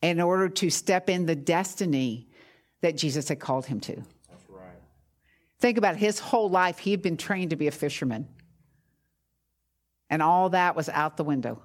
in 0.00 0.20
order 0.20 0.48
to 0.48 0.70
step 0.70 1.08
in 1.08 1.26
the 1.26 1.36
destiny 1.36 2.26
that 2.80 2.96
Jesus 2.96 3.28
had 3.28 3.38
called 3.38 3.66
him 3.66 3.78
to. 3.78 3.94
That's 3.94 4.50
right. 4.50 4.74
Think 5.60 5.78
about 5.78 5.94
it. 5.94 5.98
his 6.00 6.18
whole 6.18 6.50
life, 6.50 6.80
he 6.80 6.90
had 6.90 7.00
been 7.00 7.16
trained 7.16 7.50
to 7.50 7.56
be 7.56 7.68
a 7.68 7.70
fisherman. 7.70 8.26
And 10.10 10.20
all 10.20 10.48
that 10.48 10.74
was 10.74 10.88
out 10.88 11.16
the 11.16 11.22
window. 11.22 11.62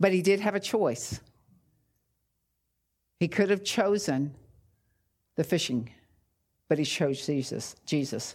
But 0.00 0.14
he 0.14 0.22
did 0.22 0.40
have 0.40 0.54
a 0.54 0.60
choice. 0.60 1.20
He 3.18 3.28
could 3.28 3.50
have 3.50 3.62
chosen 3.62 4.36
the 5.40 5.44
fishing. 5.44 5.88
but 6.68 6.78
he 6.78 6.84
chose 6.84 7.24
Jesus. 7.24 7.74
Jesus. 7.86 8.34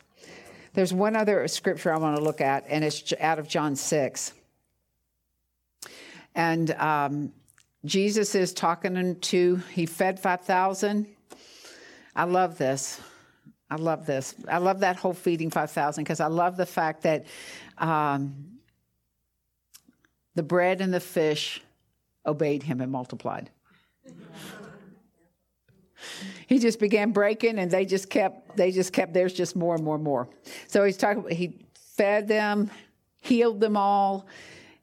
There's 0.74 0.92
one 0.92 1.16
other 1.16 1.48
scripture 1.48 1.94
I 1.94 2.00
want 2.00 2.18
to 2.18 2.24
look 2.24 2.42
at, 2.42 2.66
and 2.68 2.84
it's 2.84 3.14
out 3.20 3.38
of 3.38 3.48
John 3.48 3.76
6. 3.76 4.34
And 6.34 6.72
um, 6.72 7.32
Jesus 7.86 8.34
is 8.34 8.54
talking 8.54 9.20
to, 9.20 9.56
he 9.72 9.86
fed 9.86 10.20
5,000. 10.20 11.06
I 12.16 12.24
love 12.24 12.58
this. 12.58 13.00
I 13.70 13.76
love 13.76 14.08
this. 14.08 14.34
I 14.50 14.58
love 14.58 14.80
that 14.80 14.96
whole 14.96 15.14
feeding 15.14 15.52
5,000 15.52 16.04
because 16.04 16.20
I 16.20 16.28
love 16.28 16.58
the 16.58 16.66
fact 16.66 17.04
that 17.04 17.28
um, 17.78 18.58
the 20.34 20.44
bread 20.44 20.82
and 20.82 20.92
the 20.92 21.00
fish 21.00 21.62
obeyed 22.26 22.64
him 22.64 22.82
and 22.82 22.92
multiplied. 22.92 23.52
He 26.48 26.60
just 26.60 26.80
began 26.80 27.12
breaking 27.12 27.60
and 27.60 27.72
they 27.72 27.86
just 27.86 28.10
kept 28.10 28.56
they 28.58 28.72
just 28.72 28.94
kept 28.94 29.14
there's 29.14 29.34
just 29.34 29.56
more 29.56 29.76
and 29.76 29.84
more 29.84 29.96
and 29.96 30.04
more 30.04 30.28
so 30.68 30.84
he's 30.84 30.98
talking 30.98 31.28
he 31.30 31.58
fed 31.74 32.28
them 32.28 32.70
healed 33.22 33.60
them 33.60 33.76
all 33.78 34.28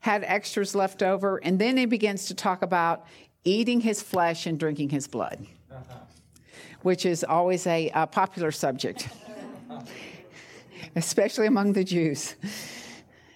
had 0.00 0.25
extras 0.25 0.75
left 0.75 1.02
over 1.02 1.38
and 1.38 1.59
then 1.59 1.76
he 1.76 1.87
begins 1.87 2.26
to 2.26 2.35
talk 2.35 2.62
about 2.62 3.07
eating 3.45 3.81
his 3.81 4.02
flesh 4.02 4.47
and 4.47 4.59
drinking 4.59 4.88
his 4.88 5.07
blood 5.07 5.47
which 6.83 7.07
is 7.07 7.23
always 7.23 7.66
a, 7.66 7.90
a 7.95 8.07
popular 8.07 8.50
subject 8.50 9.09
especially 10.97 11.47
among 11.47 11.73
the 11.73 11.85
jews 11.85 12.35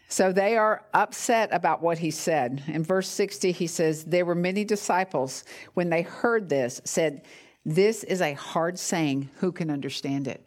so 0.09 0.33
they 0.33 0.57
are 0.57 0.85
upset 0.95 1.49
about 1.53 1.83
what 1.83 1.99
he 1.99 2.13
said. 2.13 2.63
In 2.69 2.85
verse 2.85 3.09
60, 3.09 3.51
he 3.51 3.67
says, 3.67 4.05
There 4.05 4.25
were 4.25 4.37
many 4.37 4.65
disciples 4.65 5.45
when 5.75 5.91
they 5.91 6.03
heard 6.03 6.49
this, 6.49 6.81
said, 6.85 7.23
This 7.69 8.05
is 8.05 8.21
a 8.21 8.35
hard 8.35 8.79
saying. 8.79 9.29
Who 9.39 9.51
can 9.51 9.73
understand 9.73 10.29
it? 10.29 10.47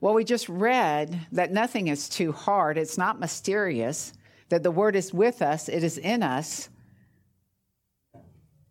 Well, 0.00 0.14
we 0.14 0.22
just 0.22 0.48
read 0.48 1.26
that 1.32 1.52
nothing 1.52 1.88
is 1.88 2.08
too 2.08 2.30
hard. 2.30 2.78
It's 2.78 2.96
not 2.96 3.18
mysterious, 3.18 4.12
that 4.50 4.62
the 4.62 4.70
word 4.70 4.94
is 4.94 5.12
with 5.12 5.42
us, 5.42 5.68
it 5.68 5.82
is 5.82 5.98
in 5.98 6.22
us. 6.22 6.68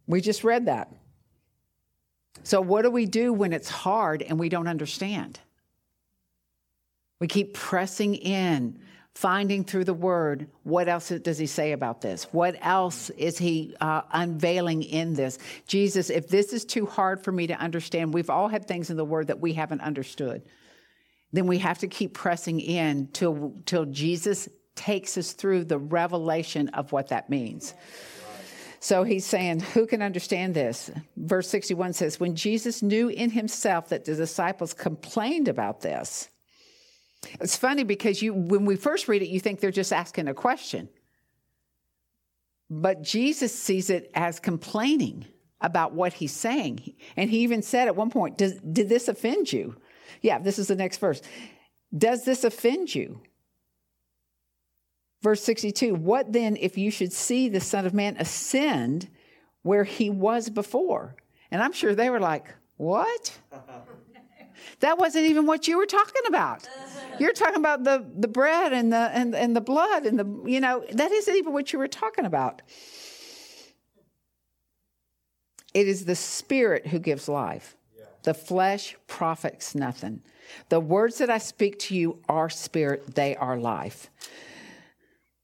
We 0.08 0.22
just 0.22 0.46
read 0.46 0.66
that. 0.68 0.92
So, 2.44 2.62
what 2.62 2.84
do 2.84 2.90
we 2.90 3.06
do 3.06 3.34
when 3.34 3.52
it's 3.52 3.70
hard 3.70 4.22
and 4.22 4.40
we 4.40 4.48
don't 4.48 4.68
understand? 4.68 5.42
We 7.20 7.28
keep 7.28 7.54
pressing 7.54 8.16
in 8.16 8.80
finding 9.20 9.66
through 9.66 9.84
the 9.84 9.94
word 9.94 10.48
what 10.64 10.88
else 10.88 11.10
does 11.10 11.38
he 11.38 11.46
say 11.46 11.74
about 11.74 12.00
this? 12.00 12.24
What 12.32 12.56
else 12.62 13.10
is 13.10 13.38
he 13.38 13.76
uh, 13.82 14.04
unveiling 14.14 14.82
in 14.82 15.14
this? 15.14 15.38
Jesus 15.68 16.10
if 16.10 16.30
this 16.30 16.54
is 16.54 16.64
too 16.64 16.86
hard 16.86 17.22
for 17.22 17.34
me 17.34 17.48
to 17.48 17.54
understand 17.54 18.14
we've 18.14 18.30
all 18.30 18.48
had 18.48 18.66
things 18.66 18.90
in 18.90 18.96
the 18.96 19.04
word 19.04 19.28
that 19.28 19.42
we 19.42 19.52
haven't 19.52 19.82
understood. 19.82 20.44
Then 21.34 21.48
we 21.48 21.58
have 21.58 21.80
to 21.80 21.88
keep 21.90 22.14
pressing 22.14 22.62
in 22.62 23.10
till 23.12 23.56
till 23.66 23.84
jesus 23.86 24.48
takes 24.76 25.18
us 25.18 25.34
through 25.34 25.66
the 25.66 25.78
revelation 25.78 26.70
of 26.70 26.94
what 26.94 27.10
that 27.10 27.30
means. 27.30 27.74
So 28.80 29.04
he's 29.04 29.26
saying, 29.26 29.60
Who 29.60 29.86
can 29.86 30.02
understand 30.02 30.54
this? 30.54 30.90
Verse 31.18 31.50
61 31.50 31.92
says, 31.92 32.22
When 32.22 32.38
Jesus 32.38 32.82
knew 32.82 33.10
in 33.10 33.32
himself 33.32 33.90
that 33.90 34.06
the 34.06 34.16
disciples 34.16 34.74
complained 34.74 35.50
about 35.50 35.82
this, 35.82 36.30
it's 37.40 37.58
funny 37.58 37.84
because 37.84 38.22
you, 38.22 38.34
when 38.34 38.66
we 38.66 38.76
first 38.76 39.08
read 39.08 39.22
it, 39.22 39.30
you 39.30 39.40
think 39.40 39.60
they're 39.60 39.72
just 39.72 39.94
asking 39.94 40.28
a 40.28 40.34
question. 40.34 40.90
But 42.70 43.02
Jesus 43.02 43.54
sees 43.54 43.90
it 43.90 44.12
as 44.14 44.40
complaining 44.40 45.26
about 45.62 45.94
what 45.94 46.14
he's 46.14 46.34
saying. 46.34 46.94
And 47.18 47.30
he 47.30 47.40
even 47.40 47.62
said 47.62 47.88
at 47.88 47.96
one 47.96 48.10
point, 48.10 48.38
Did 48.38 48.90
this 48.90 49.08
offend 49.08 49.52
you? 49.52 49.76
Yeah, 50.22 50.40
this 50.40 50.60
is 50.60 50.68
the 50.68 50.76
next 50.76 50.98
verse. 50.98 51.22
Does 51.96 52.26
this 52.26 52.44
offend 52.44 52.94
you? 52.94 53.22
Verse 55.22 55.44
62 55.44 55.96
What 55.96 56.32
then 56.32 56.56
if 56.58 56.78
you 56.78 56.92
should 56.92 57.12
see 57.12 57.50
the 57.50 57.60
Son 57.60 57.86
of 57.86 57.94
Man 57.94 58.16
ascend 58.18 59.10
where 59.64 59.84
he 59.84 60.10
was 60.10 60.50
before? 60.50 61.16
And 61.52 61.62
I'm 61.62 61.74
sure 61.74 61.96
they 61.96 62.10
were 62.10 62.20
like, 62.20 62.54
What? 62.78 63.38
That 64.80 64.98
wasn't 64.98 65.26
even 65.26 65.46
what 65.46 65.68
you 65.68 65.78
were 65.78 65.86
talking 65.86 66.22
about. 66.28 66.68
You're 67.20 67.34
talking 67.34 67.58
about 67.58 67.84
the, 67.84 68.06
the 68.18 68.28
bread 68.28 68.74
and 68.74 68.92
the 68.92 69.12
and, 69.14 69.36
and 69.36 69.56
the 69.56 69.62
blood 69.62 70.06
and 70.06 70.20
the 70.20 70.50
you 70.50 70.60
know, 70.60 70.84
that 70.92 71.12
isn't 71.12 71.36
even 71.36 71.54
what 71.54 71.74
you 71.74 71.80
were 71.80 71.88
talking 71.88 72.26
about. 72.26 72.62
It 75.74 75.88
is 75.88 76.06
the 76.06 76.16
spirit 76.16 76.88
who 76.88 77.00
gives 77.00 77.28
life. 77.28 77.76
The 78.24 78.34
flesh 78.34 78.96
profits 79.08 79.76
nothing. 79.76 80.22
The 80.70 80.80
words 80.80 81.20
that 81.20 81.30
I 81.30 81.38
speak 81.38 81.80
to 81.80 81.96
you 81.96 82.20
are 82.28 82.50
spirit, 82.50 83.16
they 83.16 83.36
are 83.36 83.58
life. 83.58 84.10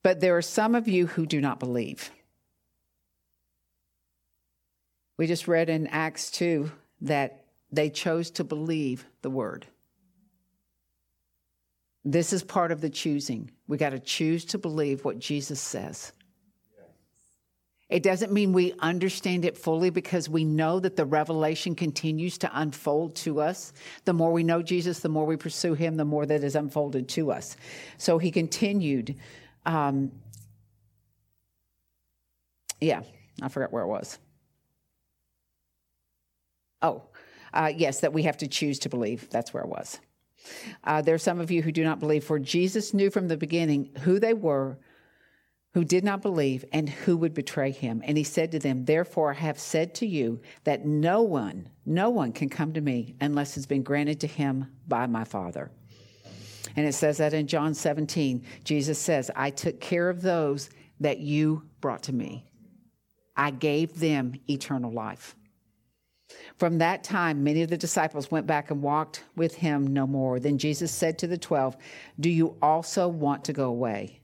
But 0.03 0.19
there 0.19 0.35
are 0.35 0.41
some 0.41 0.75
of 0.75 0.87
you 0.87 1.07
who 1.07 1.25
do 1.25 1.39
not 1.39 1.59
believe. 1.59 2.11
We 5.17 5.27
just 5.27 5.47
read 5.47 5.69
in 5.69 5.87
Acts 5.87 6.29
2 6.31 6.71
that 7.01 7.44
they 7.75 7.89
chose 7.89 8.31
to 8.31 8.43
believe 8.43 9.05
the 9.21 9.29
word. 9.29 9.67
This 12.03 12.33
is 12.33 12.43
part 12.43 12.71
of 12.71 12.81
the 12.81 12.89
choosing. 12.89 13.49
We 13.67 13.77
got 13.77 13.89
to 13.89 13.99
choose 13.99 14.45
to 14.45 14.57
believe 14.57 15.03
what 15.03 15.19
Jesus 15.19 15.59
says. 15.59 16.13
It 17.87 18.01
doesn't 18.01 18.31
mean 18.31 18.51
we 18.51 18.73
understand 18.79 19.45
it 19.45 19.57
fully 19.57 19.91
because 19.91 20.27
we 20.27 20.43
know 20.43 20.79
that 20.79 20.95
the 20.95 21.05
revelation 21.05 21.75
continues 21.75 22.37
to 22.39 22.49
unfold 22.53 23.15
to 23.17 23.41
us. 23.41 23.73
The 24.05 24.13
more 24.13 24.31
we 24.31 24.43
know 24.43 24.63
Jesus, 24.63 24.99
the 24.99 25.09
more 25.09 25.25
we 25.25 25.37
pursue 25.37 25.75
him, 25.75 25.95
the 25.95 26.05
more 26.05 26.25
that 26.25 26.43
is 26.43 26.55
unfolded 26.55 27.07
to 27.09 27.31
us. 27.31 27.55
So 27.97 28.17
he 28.17 28.31
continued. 28.31 29.15
Um, 29.67 30.11
yeah, 32.81 33.01
I 33.41 33.49
forgot 33.49 33.71
where 33.71 33.83
it 33.83 33.87
was. 33.87 34.17
Oh, 36.81 37.03
uh, 37.55 37.71
yes, 37.75 38.01
that 38.01 38.13
we 38.13 38.23
have 38.23 38.37
to 38.37 38.47
choose 38.47 38.79
to 38.79 38.89
believe. 38.89 39.29
That's 39.29 39.53
where 39.53 39.63
it 39.63 39.69
was. 39.69 39.99
Uh, 40.83 41.01
there 41.01 41.15
are 41.15 41.19
some 41.19 41.39
of 41.39 41.49
you 41.49 41.61
who 41.61 41.71
do 41.71 41.83
not 41.83 41.99
believe, 41.99 42.23
for 42.23 42.37
Jesus 42.37 42.93
knew 42.93 43.09
from 43.09 43.27
the 43.27 43.37
beginning 43.37 43.89
who 44.01 44.19
they 44.19 44.33
were 44.33 44.77
who 45.75 45.83
did 45.83 46.05
not 46.05 46.21
believe 46.21 46.63
and 46.71 46.87
who 46.87 47.17
would 47.17 47.33
betray 47.33 47.69
him. 47.69 48.01
And 48.05 48.17
he 48.17 48.23
said 48.23 48.49
to 48.53 48.59
them, 48.59 48.85
Therefore, 48.85 49.31
I 49.31 49.39
have 49.39 49.59
said 49.59 49.93
to 49.95 50.07
you 50.07 50.39
that 50.63 50.85
no 50.85 51.21
one, 51.21 51.67
no 51.85 52.09
one 52.09 52.31
can 52.31 52.47
come 52.47 52.71
to 52.73 52.81
me 52.81 53.17
unless 53.19 53.57
it's 53.57 53.65
been 53.65 53.83
granted 53.83 54.21
to 54.21 54.27
him 54.27 54.71
by 54.87 55.05
my 55.05 55.25
Father. 55.25 55.69
And 56.77 56.87
it 56.87 56.93
says 56.93 57.17
that 57.17 57.33
in 57.33 57.45
John 57.45 57.73
17, 57.73 58.45
Jesus 58.63 58.97
says, 58.97 59.29
I 59.35 59.49
took 59.49 59.81
care 59.81 60.09
of 60.09 60.21
those 60.21 60.69
that 61.01 61.19
you 61.19 61.63
brought 61.81 62.03
to 62.03 62.13
me. 62.13 62.45
I 63.35 63.51
gave 63.51 63.99
them 63.99 64.33
eternal 64.49 64.93
life. 64.93 65.35
From 66.57 66.79
that 66.79 67.03
time, 67.03 67.43
many 67.43 67.61
of 67.61 67.69
the 67.69 67.77
disciples 67.77 68.31
went 68.31 68.47
back 68.47 68.71
and 68.71 68.81
walked 68.81 69.23
with 69.35 69.55
him 69.55 69.87
no 69.87 70.07
more. 70.07 70.39
Then 70.39 70.57
Jesus 70.57 70.91
said 70.91 71.19
to 71.19 71.27
the 71.27 71.37
twelve, 71.37 71.77
Do 72.19 72.29
you 72.29 72.55
also 72.61 73.07
want 73.07 73.45
to 73.45 73.53
go 73.53 73.65
away? 73.65 74.21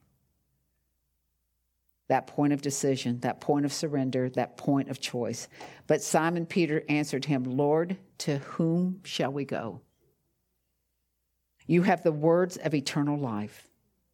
That 2.08 2.28
point 2.28 2.54
of 2.54 2.62
decision, 2.62 3.20
that 3.22 3.40
point 3.40 3.66
of 3.66 3.72
surrender, 3.72 4.30
that 4.32 4.58
point 4.58 4.90
of 4.90 5.00
choice. 5.00 5.48
But 5.88 6.02
Simon 6.02 6.46
Peter 6.46 6.84
answered 6.90 7.26
him, 7.26 7.44
Lord, 7.44 7.98
to 8.20 8.40
whom 8.40 9.02
shall 9.04 9.32
we 9.32 9.46
go? 9.46 9.82
You 11.68 11.84
have 11.84 12.04
the 12.04 12.12
words 12.12 12.58
of 12.58 12.74
eternal 12.74 13.18
life. 13.18 13.68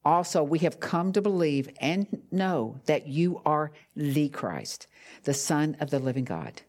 Also, 0.06 0.44
we 0.44 0.60
have 0.60 0.80
come 0.80 1.12
to 1.14 1.22
believe 1.22 1.70
and 1.82 2.22
know 2.32 2.80
that 2.86 3.08
you 3.08 3.42
are 3.46 3.72
the 3.96 4.30
Christ, 4.30 4.88
the 5.24 5.34
Son 5.34 5.76
of 5.80 5.90
the 5.90 6.00
living 6.00 6.24
God 6.24 6.62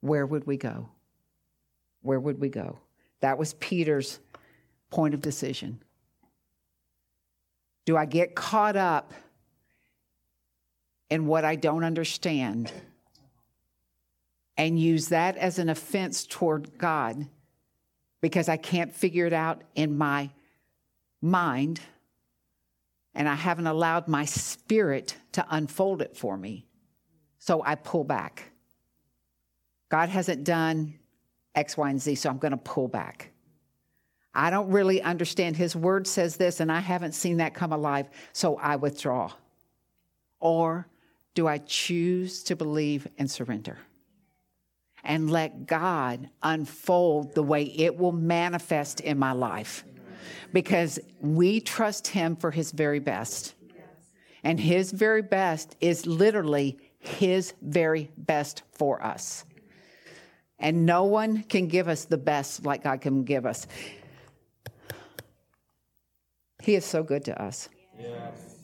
where 0.00 0.26
would 0.26 0.46
we 0.46 0.56
go? 0.56 0.88
Where 2.02 2.20
would 2.20 2.40
we 2.40 2.48
go? 2.48 2.78
That 3.20 3.38
was 3.38 3.54
Peter's 3.54 4.20
point 4.90 5.14
of 5.14 5.20
decision. 5.20 5.82
Do 7.84 7.96
I 7.96 8.04
get 8.04 8.34
caught 8.34 8.76
up 8.76 9.12
in 11.10 11.26
what 11.26 11.44
I 11.44 11.56
don't 11.56 11.84
understand 11.84 12.70
and 14.56 14.78
use 14.78 15.08
that 15.08 15.36
as 15.36 15.58
an 15.58 15.68
offense 15.68 16.26
toward 16.26 16.78
God 16.78 17.26
because 18.20 18.48
I 18.48 18.56
can't 18.56 18.94
figure 18.94 19.26
it 19.26 19.32
out 19.32 19.62
in 19.74 19.96
my 19.96 20.30
mind 21.22 21.80
and 23.14 23.28
I 23.28 23.34
haven't 23.34 23.66
allowed 23.66 24.06
my 24.06 24.24
spirit 24.24 25.16
to 25.32 25.46
unfold 25.48 26.02
it 26.02 26.16
for 26.16 26.36
me? 26.36 26.66
So 27.38 27.62
I 27.64 27.74
pull 27.74 28.04
back. 28.04 28.52
God 29.88 30.08
hasn't 30.08 30.44
done 30.44 30.94
X, 31.54 31.76
Y, 31.76 31.90
and 31.90 32.00
Z, 32.00 32.16
so 32.16 32.30
I'm 32.30 32.38
going 32.38 32.52
to 32.52 32.56
pull 32.58 32.88
back. 32.88 33.30
I 34.34 34.50
don't 34.50 34.70
really 34.70 35.02
understand. 35.02 35.56
His 35.56 35.74
word 35.74 36.06
says 36.06 36.36
this, 36.36 36.60
and 36.60 36.70
I 36.70 36.80
haven't 36.80 37.12
seen 37.12 37.38
that 37.38 37.54
come 37.54 37.72
alive, 37.72 38.08
so 38.32 38.56
I 38.56 38.76
withdraw. 38.76 39.32
Or 40.40 40.86
do 41.34 41.48
I 41.48 41.58
choose 41.58 42.42
to 42.44 42.56
believe 42.56 43.08
and 43.18 43.30
surrender? 43.30 43.78
and 45.04 45.30
let 45.30 45.66
God 45.66 46.28
unfold 46.42 47.34
the 47.34 47.42
way 47.42 47.64
it 47.64 47.96
will 47.96 48.12
manifest 48.12 49.00
in 49.00 49.18
my 49.18 49.32
life. 49.32 49.84
Because 50.52 50.98
we 51.20 51.60
trust 51.60 52.08
Him 52.08 52.36
for 52.36 52.50
His 52.50 52.72
very 52.72 52.98
best. 52.98 53.54
And 54.44 54.58
His 54.58 54.92
very 54.92 55.22
best 55.22 55.76
is 55.80 56.06
literally 56.06 56.78
His 56.98 57.54
very 57.62 58.10
best 58.16 58.62
for 58.72 59.02
us. 59.02 59.44
And 60.58 60.86
no 60.86 61.04
one 61.04 61.44
can 61.44 61.68
give 61.68 61.88
us 61.88 62.04
the 62.04 62.18
best 62.18 62.64
like 62.64 62.82
God 62.82 63.00
can 63.00 63.24
give 63.24 63.46
us. 63.46 63.66
He 66.62 66.74
is 66.74 66.84
so 66.84 67.02
good 67.02 67.24
to 67.26 67.40
us. 67.40 67.68
Yes. 67.98 68.56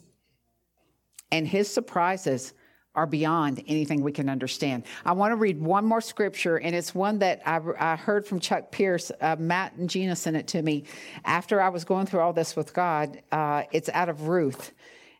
And 1.31 1.47
his 1.47 1.73
surprises 1.73 2.53
are 2.95 3.05
beyond 3.05 3.61
anything 3.67 4.01
we 4.01 4.11
can 4.11 4.29
understand. 4.29 4.83
I 5.05 5.11
want 5.11 5.31
to 5.31 5.35
read 5.35 5.61
one 5.61 5.85
more 5.85 6.01
scripture, 6.01 6.57
and 6.57 6.73
it's 6.73 6.95
one 6.95 7.19
that 7.19 7.41
I, 7.45 7.59
I 7.77 7.95
heard 7.95 8.25
from 8.25 8.39
Chuck 8.39 8.71
Pierce. 8.71 9.11
Uh, 9.19 9.35
Matt 9.37 9.73
and 9.73 9.89
Gina 9.89 10.15
sent 10.15 10.37
it 10.37 10.47
to 10.47 10.61
me 10.61 10.85
after 11.25 11.61
I 11.61 11.69
was 11.69 11.83
going 11.83 12.05
through 12.05 12.21
all 12.21 12.33
this 12.33 12.55
with 12.55 12.73
God. 12.73 13.21
Uh, 13.31 13.63
it's 13.71 13.89
out 13.89 14.07
of 14.07 14.27
Ruth, 14.27 14.71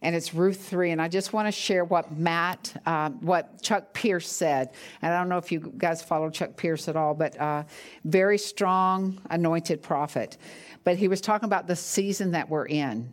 and 0.05 0.15
it's 0.15 0.35
Ruth 0.35 0.67
3. 0.69 0.91
And 0.91 1.01
I 1.01 1.07
just 1.07 1.33
want 1.33 1.47
to 1.47 1.51
share 1.51 1.83
what 1.83 2.15
Matt, 2.15 2.79
uh, 2.85 3.09
what 3.09 3.59
Chuck 3.63 3.91
Pierce 3.91 4.29
said. 4.29 4.69
And 5.01 5.11
I 5.11 5.17
don't 5.17 5.29
know 5.29 5.39
if 5.39 5.51
you 5.51 5.73
guys 5.79 6.03
follow 6.03 6.29
Chuck 6.29 6.55
Pierce 6.55 6.87
at 6.87 6.95
all, 6.95 7.15
but 7.15 7.35
uh, 7.41 7.63
very 8.03 8.37
strong, 8.37 9.19
anointed 9.31 9.81
prophet. 9.81 10.37
But 10.83 10.97
he 10.97 11.07
was 11.07 11.21
talking 11.21 11.47
about 11.47 11.65
the 11.65 11.75
season 11.75 12.31
that 12.31 12.47
we're 12.49 12.67
in, 12.67 13.11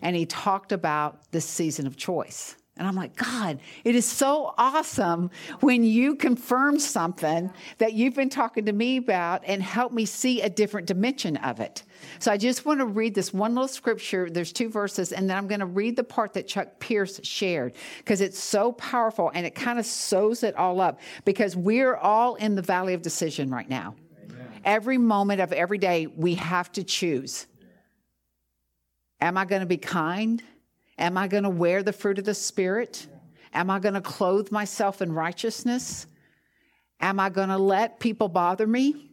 and 0.00 0.16
he 0.16 0.24
talked 0.24 0.72
about 0.72 1.30
the 1.32 1.40
season 1.42 1.86
of 1.86 1.98
choice. 1.98 2.56
And 2.78 2.86
I'm 2.86 2.94
like, 2.94 3.16
God, 3.16 3.58
it 3.84 3.94
is 3.94 4.04
so 4.04 4.54
awesome 4.58 5.30
when 5.60 5.82
you 5.82 6.14
confirm 6.14 6.78
something 6.78 7.50
that 7.78 7.94
you've 7.94 8.14
been 8.14 8.28
talking 8.28 8.66
to 8.66 8.72
me 8.72 8.98
about 8.98 9.42
and 9.46 9.62
help 9.62 9.92
me 9.92 10.04
see 10.04 10.42
a 10.42 10.50
different 10.50 10.86
dimension 10.86 11.38
of 11.38 11.60
it. 11.60 11.84
So 12.18 12.30
I 12.30 12.36
just 12.36 12.66
want 12.66 12.80
to 12.80 12.86
read 12.86 13.14
this 13.14 13.32
one 13.32 13.54
little 13.54 13.68
scripture. 13.68 14.28
There's 14.28 14.52
two 14.52 14.68
verses, 14.68 15.12
and 15.12 15.30
then 15.30 15.38
I'm 15.38 15.46
going 15.46 15.60
to 15.60 15.66
read 15.66 15.96
the 15.96 16.04
part 16.04 16.34
that 16.34 16.46
Chuck 16.46 16.78
Pierce 16.78 17.18
shared 17.22 17.72
because 17.98 18.20
it's 18.20 18.38
so 18.38 18.72
powerful 18.72 19.30
and 19.32 19.46
it 19.46 19.54
kind 19.54 19.78
of 19.78 19.86
sews 19.86 20.42
it 20.42 20.54
all 20.56 20.82
up 20.82 21.00
because 21.24 21.56
we're 21.56 21.96
all 21.96 22.34
in 22.34 22.56
the 22.56 22.62
valley 22.62 22.92
of 22.92 23.00
decision 23.00 23.50
right 23.50 23.70
now. 23.70 23.94
Amen. 24.22 24.48
Every 24.66 24.98
moment 24.98 25.40
of 25.40 25.50
every 25.54 25.78
day, 25.78 26.08
we 26.08 26.34
have 26.34 26.70
to 26.72 26.84
choose. 26.84 27.46
Am 29.18 29.38
I 29.38 29.46
going 29.46 29.60
to 29.60 29.66
be 29.66 29.78
kind? 29.78 30.42
Am 30.98 31.18
I 31.18 31.28
going 31.28 31.42
to 31.42 31.50
wear 31.50 31.82
the 31.82 31.92
fruit 31.92 32.18
of 32.18 32.24
the 32.24 32.34
Spirit? 32.34 33.06
Am 33.52 33.70
I 33.70 33.78
going 33.78 33.94
to 33.94 34.00
clothe 34.00 34.50
myself 34.50 35.02
in 35.02 35.12
righteousness? 35.12 36.06
Am 37.00 37.20
I 37.20 37.28
going 37.28 37.48
to 37.48 37.58
let 37.58 38.00
people 38.00 38.28
bother 38.28 38.66
me? 38.66 39.10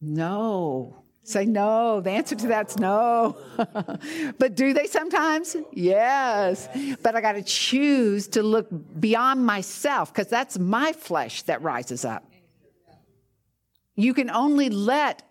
No. 0.00 1.02
Say 1.22 1.44
no. 1.44 2.00
The 2.00 2.10
answer 2.10 2.34
to 2.34 2.46
that's 2.46 2.78
no. 2.78 3.36
but 4.38 4.54
do 4.54 4.72
they 4.72 4.86
sometimes? 4.86 5.56
Yes. 5.72 6.68
But 7.02 7.14
I 7.14 7.20
got 7.20 7.32
to 7.32 7.42
choose 7.42 8.28
to 8.28 8.42
look 8.42 8.68
beyond 8.98 9.44
myself 9.44 10.12
because 10.12 10.28
that's 10.28 10.58
my 10.58 10.92
flesh 10.92 11.42
that 11.42 11.62
rises 11.62 12.04
up. 12.04 12.24
You 13.96 14.14
can 14.14 14.30
only 14.30 14.70
let 14.70 15.22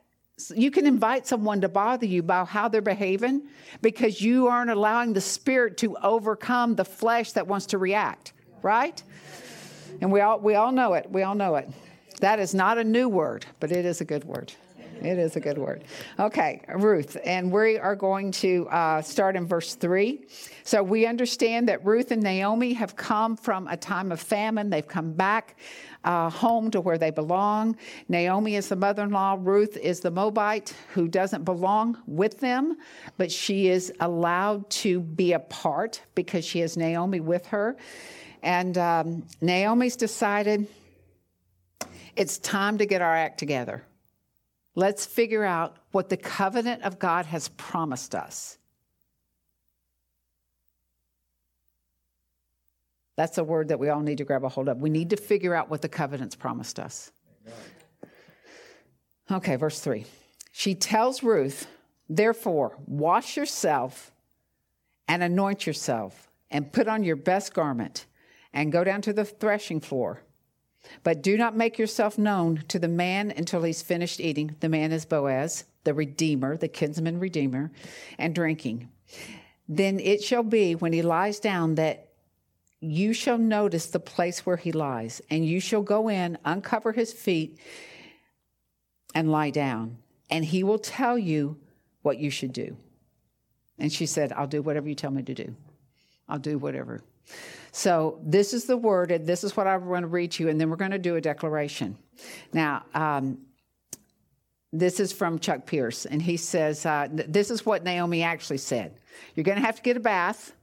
you 0.55 0.71
can 0.71 0.85
invite 0.85 1.27
someone 1.27 1.61
to 1.61 1.69
bother 1.69 2.05
you 2.05 2.21
about 2.21 2.47
how 2.47 2.67
they're 2.67 2.81
behaving 2.81 3.43
because 3.81 4.21
you 4.21 4.47
aren't 4.47 4.69
allowing 4.69 5.13
the 5.13 5.21
spirit 5.21 5.77
to 5.77 5.97
overcome 5.97 6.75
the 6.75 6.85
flesh 6.85 7.33
that 7.33 7.47
wants 7.47 7.67
to 7.67 7.77
react, 7.77 8.33
right? 8.61 9.01
And 10.01 10.11
we 10.11 10.21
all, 10.21 10.39
we 10.39 10.55
all 10.55 10.71
know 10.71 10.93
it. 10.93 11.09
We 11.09 11.23
all 11.23 11.35
know 11.35 11.55
it. 11.55 11.69
That 12.21 12.39
is 12.39 12.53
not 12.53 12.77
a 12.77 12.83
new 12.83 13.07
word, 13.09 13.45
but 13.59 13.71
it 13.71 13.85
is 13.85 14.01
a 14.01 14.05
good 14.05 14.23
word. 14.23 14.53
It 15.01 15.17
is 15.17 15.35
a 15.37 15.39
good 15.39 15.57
word. 15.57 15.85
Okay, 16.19 16.61
Ruth, 16.75 17.15
and 17.23 17.51
we 17.51 17.77
are 17.77 17.95
going 17.95 18.31
to 18.31 18.67
uh, 18.69 19.01
start 19.01 19.37
in 19.37 19.47
verse 19.47 19.75
3. 19.75 20.25
So 20.63 20.83
we 20.83 21.05
understand 21.05 21.69
that 21.69 21.85
Ruth 21.85 22.11
and 22.11 22.21
Naomi 22.21 22.73
have 22.73 22.95
come 22.95 23.37
from 23.37 23.67
a 23.67 23.77
time 23.77 24.11
of 24.11 24.19
famine. 24.19 24.69
They've 24.69 24.87
come 24.87 25.13
back 25.13 25.57
uh, 26.03 26.29
home 26.29 26.69
to 26.71 26.81
where 26.81 26.97
they 26.97 27.11
belong. 27.11 27.77
Naomi 28.09 28.55
is 28.55 28.67
the 28.67 28.75
mother 28.75 29.03
in 29.03 29.11
law. 29.11 29.37
Ruth 29.39 29.77
is 29.77 30.01
the 30.01 30.11
Moabite 30.11 30.73
who 30.93 31.07
doesn't 31.07 31.45
belong 31.45 31.97
with 32.05 32.39
them, 32.39 32.75
but 33.17 33.31
she 33.31 33.69
is 33.69 33.93
allowed 34.01 34.69
to 34.69 34.99
be 34.99 35.33
a 35.33 35.39
part 35.39 36.01
because 36.13 36.43
she 36.43 36.59
has 36.59 36.75
Naomi 36.75 37.21
with 37.21 37.45
her. 37.47 37.77
And 38.43 38.77
um, 38.77 39.25
Naomi's 39.41 39.95
decided 39.95 40.67
it's 42.15 42.37
time 42.37 42.77
to 42.79 42.85
get 42.85 43.01
our 43.01 43.15
act 43.15 43.37
together. 43.37 43.83
Let's 44.75 45.05
figure 45.05 45.43
out 45.43 45.77
what 45.91 46.09
the 46.09 46.17
covenant 46.17 46.83
of 46.83 46.99
God 46.99 47.25
has 47.25 47.49
promised 47.49 48.15
us. 48.15 48.57
That's 53.15 53.37
a 53.37 53.43
word 53.43 53.67
that 53.67 53.79
we 53.79 53.89
all 53.89 53.99
need 53.99 54.19
to 54.19 54.23
grab 54.23 54.45
a 54.45 54.49
hold 54.49 54.69
of. 54.69 54.77
We 54.77 54.89
need 54.89 55.09
to 55.09 55.17
figure 55.17 55.53
out 55.53 55.69
what 55.69 55.81
the 55.81 55.89
covenants 55.89 56.35
promised 56.35 56.79
us. 56.79 57.11
Okay, 59.29 59.57
verse 59.57 59.81
3. 59.81 60.05
She 60.53 60.73
tells 60.73 61.21
Ruth, 61.21 61.67
Therefore, 62.07 62.77
wash 62.87 63.35
yourself 63.35 64.11
and 65.07 65.21
anoint 65.21 65.67
yourself, 65.67 66.29
and 66.49 66.71
put 66.71 66.87
on 66.87 67.03
your 67.03 67.15
best 67.15 67.53
garment, 67.53 68.05
and 68.53 68.71
go 68.71 68.83
down 68.83 69.01
to 69.01 69.11
the 69.11 69.25
threshing 69.25 69.81
floor. 69.81 70.21
But 71.03 71.21
do 71.21 71.37
not 71.37 71.55
make 71.55 71.77
yourself 71.77 72.17
known 72.17 72.63
to 72.67 72.79
the 72.79 72.87
man 72.87 73.31
until 73.35 73.63
he's 73.63 73.81
finished 73.81 74.19
eating. 74.19 74.55
The 74.59 74.69
man 74.69 74.91
is 74.91 75.05
Boaz, 75.05 75.65
the 75.83 75.93
Redeemer, 75.93 76.57
the 76.57 76.67
kinsman 76.67 77.19
Redeemer, 77.19 77.71
and 78.17 78.33
drinking. 78.33 78.89
Then 79.67 79.99
it 79.99 80.23
shall 80.23 80.43
be 80.43 80.75
when 80.75 80.93
he 80.93 81.01
lies 81.01 81.39
down 81.39 81.75
that 81.75 82.09
you 82.81 83.13
shall 83.13 83.37
notice 83.37 83.87
the 83.87 83.99
place 83.99 84.45
where 84.45 84.57
he 84.57 84.71
lies, 84.71 85.21
and 85.29 85.45
you 85.45 85.59
shall 85.59 85.81
go 85.81 86.09
in, 86.09 86.37
uncover 86.45 86.93
his 86.93 87.11
feet, 87.11 87.59
and 89.13 89.31
lie 89.31 89.49
down, 89.49 89.97
and 90.29 90.45
he 90.45 90.63
will 90.63 90.79
tell 90.79 91.17
you 91.17 91.57
what 92.03 92.19
you 92.19 92.29
should 92.29 92.53
do. 92.53 92.77
And 93.77 93.91
she 93.91 94.05
said, 94.05 94.31
I'll 94.31 94.47
do 94.47 94.61
whatever 94.61 94.87
you 94.87 94.95
tell 94.95 95.11
me 95.11 95.23
to 95.23 95.33
do. 95.33 95.55
I'll 96.27 96.39
do 96.39 96.57
whatever. 96.57 97.01
So, 97.71 98.19
this 98.23 98.53
is 98.53 98.65
the 98.65 98.77
word, 98.77 99.11
and 99.11 99.25
this 99.25 99.43
is 99.43 99.55
what 99.55 99.67
I 99.67 99.77
want 99.77 100.03
to 100.03 100.07
read 100.07 100.31
to 100.31 100.43
you, 100.43 100.49
and 100.49 100.59
then 100.59 100.69
we're 100.69 100.75
going 100.75 100.91
to 100.91 100.99
do 100.99 101.15
a 101.15 101.21
declaration. 101.21 101.97
Now, 102.53 102.83
um, 102.93 103.39
this 104.71 104.99
is 104.99 105.11
from 105.11 105.39
Chuck 105.39 105.65
Pierce, 105.65 106.05
and 106.05 106.21
he 106.21 106.37
says, 106.37 106.85
uh, 106.85 107.07
This 107.11 107.51
is 107.51 107.65
what 107.65 107.83
Naomi 107.83 108.23
actually 108.23 108.57
said. 108.57 108.97
You're 109.35 109.43
going 109.43 109.57
to 109.57 109.65
have 109.65 109.75
to 109.75 109.81
get 109.81 109.97
a 109.97 109.99
bath. 109.99 110.53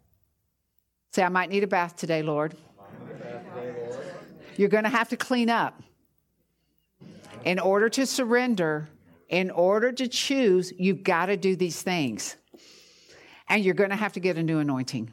Say, 1.12 1.22
I 1.22 1.28
might 1.28 1.50
need 1.50 1.64
a 1.64 1.68
bath 1.68 1.96
today, 1.96 2.22
Lord. 2.22 2.56
You're 4.56 4.68
going 4.68 4.84
to 4.84 4.90
have 4.90 5.08
to 5.10 5.16
clean 5.16 5.50
up. 5.50 5.82
In 7.44 7.58
order 7.58 7.88
to 7.90 8.06
surrender, 8.06 8.88
in 9.28 9.50
order 9.50 9.92
to 9.92 10.08
choose, 10.08 10.72
you've 10.78 11.02
got 11.02 11.26
to 11.26 11.36
do 11.36 11.56
these 11.56 11.80
things. 11.82 12.36
And 13.48 13.64
you're 13.64 13.74
going 13.74 13.90
to 13.90 13.96
have 13.96 14.14
to 14.14 14.20
get 14.20 14.36
a 14.36 14.42
new 14.42 14.58
anointing. 14.58 15.12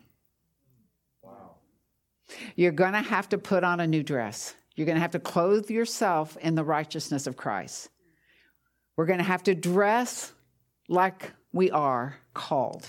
You're 2.55 2.71
going 2.71 2.93
to 2.93 3.01
have 3.01 3.29
to 3.29 3.37
put 3.37 3.63
on 3.63 3.79
a 3.79 3.87
new 3.87 4.03
dress. 4.03 4.55
You're 4.75 4.85
going 4.85 4.95
to 4.95 5.01
have 5.01 5.11
to 5.11 5.19
clothe 5.19 5.69
yourself 5.69 6.37
in 6.37 6.55
the 6.55 6.63
righteousness 6.63 7.27
of 7.27 7.37
Christ. 7.37 7.89
We're 8.95 9.05
going 9.05 9.19
to 9.19 9.25
have 9.25 9.43
to 9.43 9.55
dress 9.55 10.31
like 10.87 11.31
we 11.51 11.71
are 11.71 12.17
called. 12.33 12.87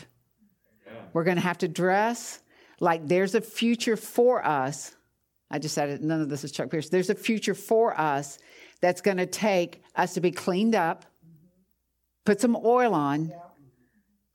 We're 1.12 1.24
going 1.24 1.36
to 1.36 1.42
have 1.42 1.58
to 1.58 1.68
dress 1.68 2.40
like 2.80 3.06
there's 3.06 3.34
a 3.34 3.40
future 3.40 3.96
for 3.96 4.44
us. 4.44 4.94
I 5.50 5.58
just 5.58 5.74
said 5.74 5.90
it, 5.90 6.02
none 6.02 6.20
of 6.20 6.28
this 6.28 6.44
is 6.44 6.52
Chuck 6.52 6.70
Pierce. 6.70 6.88
There's 6.88 7.10
a 7.10 7.14
future 7.14 7.54
for 7.54 7.98
us 7.98 8.38
that's 8.80 9.00
going 9.00 9.18
to 9.18 9.26
take 9.26 9.82
us 9.94 10.14
to 10.14 10.20
be 10.20 10.30
cleaned 10.30 10.74
up, 10.74 11.04
put 12.24 12.40
some 12.40 12.56
oil 12.56 12.94
on, 12.94 13.32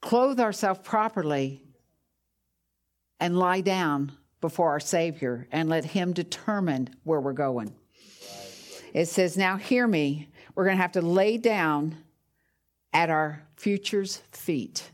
clothe 0.02 0.40
ourselves 0.40 0.80
properly, 0.84 1.64
and 3.20 3.38
lie 3.38 3.62
down 3.62 4.14
before 4.42 4.70
our 4.70 4.80
Savior 4.80 5.48
and 5.52 5.70
let 5.70 5.86
Him 5.86 6.14
determine 6.14 6.90
where 7.04 7.20
we're 7.20 7.34
going. 7.34 7.74
It 8.94 9.08
says, 9.08 9.38
Now 9.38 9.58
hear 9.58 9.88
me. 9.88 10.30
We're 10.56 10.66
going 10.66 10.78
to 10.78 10.82
have 10.82 10.94
to 10.94 11.02
lay 11.02 11.38
down 11.38 11.98
at 12.94 13.10
our 13.10 13.44
future's 13.56 14.18
feet. 14.32 14.92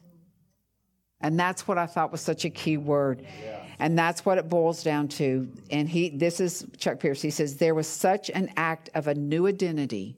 And 1.22 1.40
that's 1.40 1.68
what 1.68 1.78
I 1.78 1.86
thought 1.86 2.12
was 2.12 2.22
such 2.22 2.46
a 2.46 2.50
key 2.50 2.78
word. 2.78 3.26
Yeah. 3.44 3.64
And 3.80 3.98
that's 3.98 4.26
what 4.26 4.38
it 4.38 4.50
boils 4.50 4.84
down 4.84 5.08
to. 5.10 5.50
And 5.72 5.90
he 5.90 6.10
this 6.10 6.40
is 6.40 6.66
Chuck 6.78 7.00
Pierce. 7.00 7.22
He 7.22 7.32
says 7.32 7.58
there 7.58 7.76
was 7.76 7.88
such 7.88 8.30
an 8.30 8.52
act 8.58 8.90
of 8.94 9.08
a 9.08 9.16
new 9.16 9.48
identity 9.48 10.18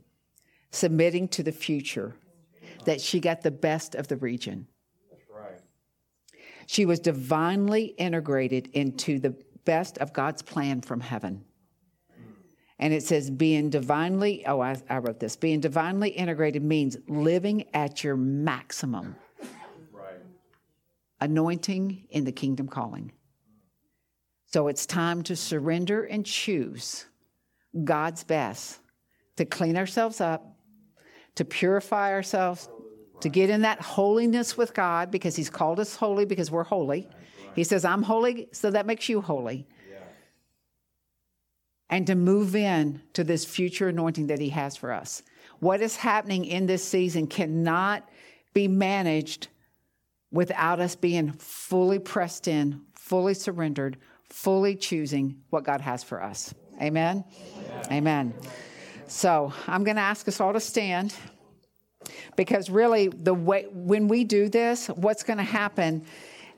submitting 0.71 1.27
to 1.29 1.43
the 1.43 1.51
future 1.51 2.13
that 2.85 2.99
she 2.99 3.19
got 3.19 3.41
the 3.41 3.51
best 3.51 3.95
of 3.95 4.07
the 4.07 4.17
region. 4.17 4.67
She 6.67 6.85
was 6.85 6.99
divinely 6.99 7.85
integrated 7.85 8.67
into 8.73 9.19
the 9.19 9.35
best 9.63 9.97
of 9.97 10.13
God's 10.13 10.41
plan 10.41 10.81
from 10.81 10.99
heaven. 10.99 11.43
And 12.77 12.93
it 12.93 13.03
says 13.03 13.31
being 13.31 13.69
divinely, 13.69 14.45
oh, 14.45 14.59
I, 14.59 14.75
I 14.89 14.97
wrote 14.97 15.19
this. 15.19 15.35
Being 15.35 15.61
divinely 15.61 16.09
integrated 16.09 16.61
means 16.61 16.97
living 17.07 17.65
at 17.73 18.03
your 18.03 18.17
maximum. 18.17 19.15
Right. 19.91 20.19
Anointing 21.21 22.05
in 22.11 22.25
the 22.25 22.31
kingdom 22.31 22.67
calling. 22.67 23.13
So 24.45 24.67
it's 24.67 24.85
time 24.85 25.23
to 25.23 25.35
surrender 25.35 26.03
and 26.03 26.25
choose 26.25 27.05
God's 27.83 28.23
best 28.23 28.79
to 29.37 29.45
clean 29.45 29.77
ourselves 29.77 30.19
up, 30.19 30.57
to 31.35 31.45
purify 31.45 32.11
ourselves, 32.11 32.69
to 33.21 33.29
get 33.29 33.49
in 33.49 33.61
that 33.61 33.81
holiness 33.81 34.57
with 34.57 34.73
God 34.73 35.11
because 35.11 35.35
He's 35.35 35.49
called 35.49 35.79
us 35.79 35.95
holy 35.95 36.25
because 36.25 36.51
we're 36.51 36.63
holy. 36.63 37.07
He 37.55 37.63
says, 37.63 37.83
I'm 37.85 38.03
holy, 38.03 38.47
so 38.51 38.69
that 38.71 38.85
makes 38.85 39.09
you 39.09 39.21
holy. 39.21 39.67
And 41.89 42.05
to 42.07 42.15
move 42.15 42.55
in 42.55 43.01
to 43.13 43.23
this 43.23 43.45
future 43.45 43.87
anointing 43.87 44.27
that 44.27 44.39
He 44.39 44.49
has 44.49 44.75
for 44.75 44.91
us. 44.91 45.23
What 45.59 45.81
is 45.81 45.95
happening 45.95 46.45
in 46.45 46.65
this 46.65 46.83
season 46.83 47.27
cannot 47.27 48.07
be 48.53 48.67
managed 48.67 49.47
without 50.31 50.79
us 50.79 50.95
being 50.95 51.31
fully 51.31 51.99
pressed 51.99 52.47
in, 52.47 52.81
fully 52.93 53.33
surrendered, 53.33 53.97
fully 54.29 54.75
choosing 54.75 55.41
what 55.49 55.63
God 55.63 55.81
has 55.81 56.03
for 56.03 56.21
us. 56.21 56.53
Amen? 56.81 57.23
Amen. 57.55 57.85
Amen. 57.91 58.33
So 59.07 59.53
I'm 59.67 59.83
going 59.83 59.95
to 59.95 60.01
ask 60.01 60.27
us 60.27 60.41
all 60.41 60.53
to 60.53 60.59
stand 60.59 61.15
because 62.35 62.69
really 62.69 63.07
the 63.07 63.33
way 63.33 63.65
when 63.71 64.07
we 64.07 64.23
do 64.23 64.49
this 64.49 64.87
what's 64.87 65.23
going 65.23 65.37
to 65.37 65.43
happen 65.43 66.05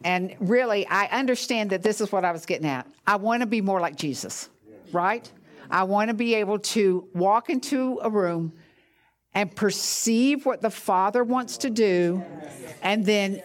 and 0.03 0.35
really 0.39 0.87
i 0.87 1.05
understand 1.07 1.69
that 1.69 1.83
this 1.83 2.01
is 2.01 2.11
what 2.11 2.23
i 2.25 2.31
was 2.31 2.45
getting 2.45 2.67
at. 2.67 2.87
I 3.05 3.15
want 3.15 3.41
to 3.41 3.47
be 3.47 3.61
more 3.61 3.79
like 3.79 3.95
jesus 3.95 4.49
right? 4.91 5.31
I 5.69 5.83
want 5.83 6.09
to 6.09 6.13
be 6.13 6.35
able 6.35 6.59
to 6.59 7.07
walk 7.13 7.49
into 7.49 7.99
a 8.01 8.09
room 8.09 8.53
and 9.33 9.55
perceive 9.55 10.45
what 10.45 10.61
the 10.61 10.69
Father 10.69 11.23
wants 11.23 11.57
to 11.57 11.69
do 11.69 12.23
and 12.81 13.05
then 13.05 13.41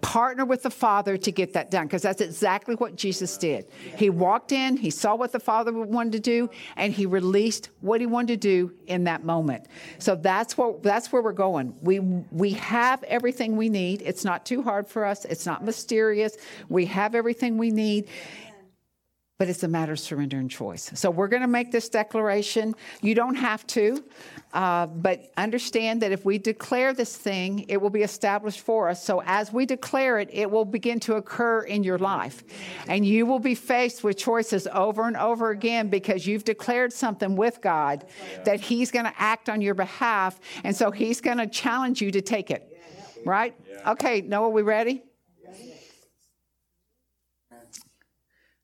partner 0.00 0.44
with 0.44 0.62
the 0.62 0.70
Father 0.70 1.16
to 1.16 1.32
get 1.32 1.52
that 1.54 1.68
done 1.70 1.86
because 1.86 2.02
that's 2.02 2.20
exactly 2.20 2.76
what 2.76 2.94
Jesus 2.94 3.36
did. 3.36 3.66
He 3.96 4.08
walked 4.08 4.52
in, 4.52 4.76
he 4.76 4.90
saw 4.90 5.16
what 5.16 5.32
the 5.32 5.40
Father 5.40 5.72
wanted 5.72 6.12
to 6.12 6.20
do, 6.20 6.48
and 6.76 6.92
he 6.92 7.06
released 7.06 7.70
what 7.80 8.00
he 8.00 8.06
wanted 8.06 8.28
to 8.28 8.36
do 8.36 8.72
in 8.86 9.04
that 9.04 9.24
moment. 9.24 9.66
So 9.98 10.14
that's 10.14 10.56
what 10.56 10.82
that's 10.82 11.10
where 11.10 11.22
we're 11.22 11.32
going. 11.32 11.74
We 11.80 11.98
we 11.98 12.52
have 12.52 13.02
everything 13.02 13.56
we 13.56 13.68
need. 13.68 14.02
It's 14.02 14.24
not 14.24 14.46
too 14.46 14.62
hard 14.62 14.86
for 14.86 15.04
us. 15.04 15.24
It's 15.24 15.44
not 15.44 15.64
mysterious. 15.64 16.36
We 16.68 16.86
have 16.86 17.16
everything 17.16 17.58
we 17.58 17.70
need 17.70 18.08
but 19.38 19.48
it's 19.48 19.62
a 19.62 19.68
matter 19.68 19.92
of 19.92 20.00
surrender 20.00 20.38
and 20.38 20.50
choice. 20.50 20.90
So 20.94 21.10
we're 21.10 21.28
going 21.28 21.42
to 21.42 21.48
make 21.48 21.70
this 21.70 21.90
declaration. 21.90 22.74
You 23.02 23.14
don't 23.14 23.34
have 23.34 23.66
to, 23.68 24.02
uh, 24.54 24.86
but 24.86 25.30
understand 25.36 26.00
that 26.00 26.10
if 26.10 26.24
we 26.24 26.38
declare 26.38 26.94
this 26.94 27.14
thing, 27.14 27.66
it 27.68 27.76
will 27.76 27.90
be 27.90 28.02
established 28.02 28.60
for 28.60 28.88
us. 28.88 29.04
So 29.04 29.22
as 29.26 29.52
we 29.52 29.66
declare 29.66 30.18
it, 30.20 30.30
it 30.32 30.50
will 30.50 30.64
begin 30.64 31.00
to 31.00 31.16
occur 31.16 31.60
in 31.60 31.84
your 31.84 31.98
life. 31.98 32.44
And 32.88 33.04
you 33.04 33.26
will 33.26 33.38
be 33.38 33.54
faced 33.54 34.02
with 34.02 34.16
choices 34.16 34.66
over 34.72 35.06
and 35.06 35.18
over 35.18 35.50
again 35.50 35.88
because 35.88 36.26
you've 36.26 36.44
declared 36.44 36.92
something 36.92 37.36
with 37.36 37.60
God 37.60 38.06
that 38.44 38.60
He's 38.60 38.90
going 38.90 39.04
to 39.04 39.14
act 39.18 39.50
on 39.50 39.60
your 39.60 39.74
behalf. 39.74 40.40
And 40.64 40.74
so 40.74 40.90
He's 40.90 41.20
going 41.20 41.38
to 41.38 41.46
challenge 41.46 42.00
you 42.00 42.10
to 42.10 42.22
take 42.22 42.50
it. 42.50 42.72
Right? 43.26 43.54
Okay, 43.86 44.22
Noah, 44.22 44.48
we 44.48 44.62
ready? 44.62 45.02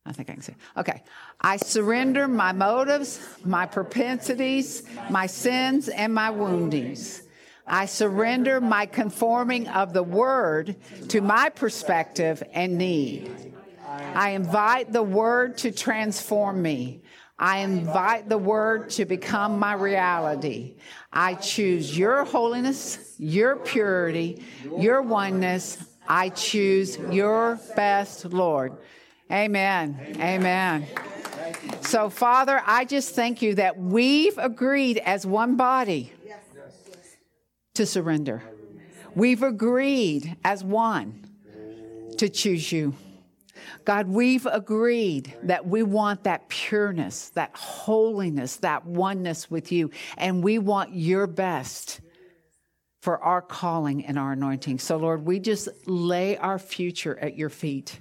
I 0.05 0.13
think 0.13 0.31
I 0.31 0.33
can 0.33 0.43
say. 0.43 0.57
Okay. 0.77 1.03
I 1.41 1.57
surrender 1.57 2.27
my 2.27 2.53
motives, 2.53 3.21
my 3.45 3.67
propensities, 3.67 4.83
my 5.11 5.27
sins, 5.27 5.89
and 5.89 6.13
my 6.13 6.31
woundings. 6.31 7.23
I 7.67 7.87
surrender 7.87 8.61
my 8.61 8.87
conforming 8.87 9.69
of 9.69 9.93
the 9.93 10.03
word 10.03 10.77
to 11.09 11.21
my 11.21 11.49
perspective 11.49 12.43
and 12.53 12.77
need. 12.77 13.55
I 13.87 14.31
invite 14.31 14.93
the 14.93 15.03
word 15.03 15.59
to 15.59 15.71
transform 15.71 16.61
me. 16.61 17.03
I 17.39 17.59
invite 17.59 18.29
the 18.29 18.39
word 18.39 18.91
to 18.91 19.05
become 19.05 19.59
my 19.59 19.75
reality. 19.75 20.77
I 21.13 21.35
choose 21.35 21.97
your 21.97 22.25
holiness, 22.25 23.15
your 23.19 23.57
purity, 23.57 24.45
your 24.79 25.03
oneness. 25.03 25.85
I 26.09 26.31
choose 26.31 26.99
your 27.11 27.61
best, 27.77 28.25
Lord. 28.27 28.79
Amen. 29.31 30.17
Amen. 30.21 30.87
So, 31.83 32.11
Father, 32.11 32.63
I 32.67 32.85
just 32.85 33.15
thank 33.15 33.43
you 33.43 33.55
that 33.55 33.79
we've 33.79 34.37
agreed 34.39 34.99
as 34.99 35.27
one 35.27 35.57
body 35.57 36.13
to 37.75 37.87
surrender. 37.87 38.43
We've 39.15 39.43
agreed 39.43 40.37
as 40.45 40.65
one 40.65 41.27
to 42.19 42.29
choose 42.29 42.71
you. 42.71 42.95
God, 43.85 44.09
we've 44.09 44.47
agreed 44.47 45.35
that 45.45 45.67
we 45.67 45.83
want 45.83 46.25
that 46.25 46.49
pureness, 46.49 47.31
that 47.31 47.57
holiness, 47.57 48.57
that 48.59 48.87
oneness 48.87 49.51
with 49.51 49.73
you, 49.73 49.91
and 50.17 50.43
we 50.43 50.59
want 50.59 50.95
your 50.95 51.27
best 51.27 52.01
for 53.01 53.19
our 53.19 53.43
calling 53.43 54.05
and 54.07 54.19
our 54.19 54.33
anointing. 54.33 54.79
So, 54.79 54.97
Lord, 54.97 55.27
we 55.27 55.41
just 55.41 55.69
lay 55.87 56.37
our 56.37 56.59
future 56.59 57.19
at 57.19 57.37
your 57.37 57.51
feet. 57.51 58.01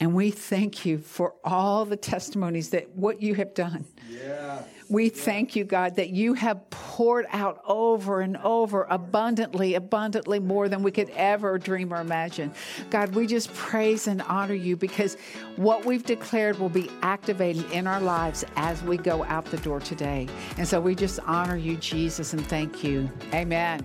And 0.00 0.14
we 0.14 0.30
thank 0.30 0.86
you 0.86 0.98
for 0.98 1.34
all 1.42 1.84
the 1.84 1.96
testimonies 1.96 2.70
that 2.70 2.90
what 2.94 3.20
you 3.20 3.34
have 3.34 3.54
done. 3.54 3.84
Yeah. 4.08 4.62
We 4.88 5.10
thank 5.10 5.54
you, 5.54 5.64
God, 5.64 5.96
that 5.96 6.10
you 6.10 6.32
have 6.34 6.70
poured 6.70 7.26
out 7.30 7.60
over 7.66 8.22
and 8.22 8.38
over 8.38 8.86
abundantly, 8.88 9.74
abundantly 9.74 10.38
more 10.38 10.68
than 10.68 10.82
we 10.82 10.90
could 10.92 11.10
ever 11.10 11.58
dream 11.58 11.92
or 11.92 12.00
imagine. 12.00 12.52
God, 12.88 13.14
we 13.14 13.26
just 13.26 13.52
praise 13.52 14.06
and 14.06 14.22
honor 14.22 14.54
you 14.54 14.76
because 14.76 15.18
what 15.56 15.84
we've 15.84 16.04
declared 16.04 16.58
will 16.58 16.70
be 16.70 16.90
activated 17.02 17.70
in 17.70 17.86
our 17.86 18.00
lives 18.00 18.44
as 18.56 18.82
we 18.82 18.96
go 18.96 19.24
out 19.24 19.44
the 19.46 19.58
door 19.58 19.80
today. 19.80 20.26
And 20.56 20.66
so 20.66 20.80
we 20.80 20.94
just 20.94 21.20
honor 21.20 21.56
you, 21.56 21.76
Jesus, 21.76 22.32
and 22.32 22.46
thank 22.46 22.82
you. 22.82 23.10
Amen. 23.34 23.84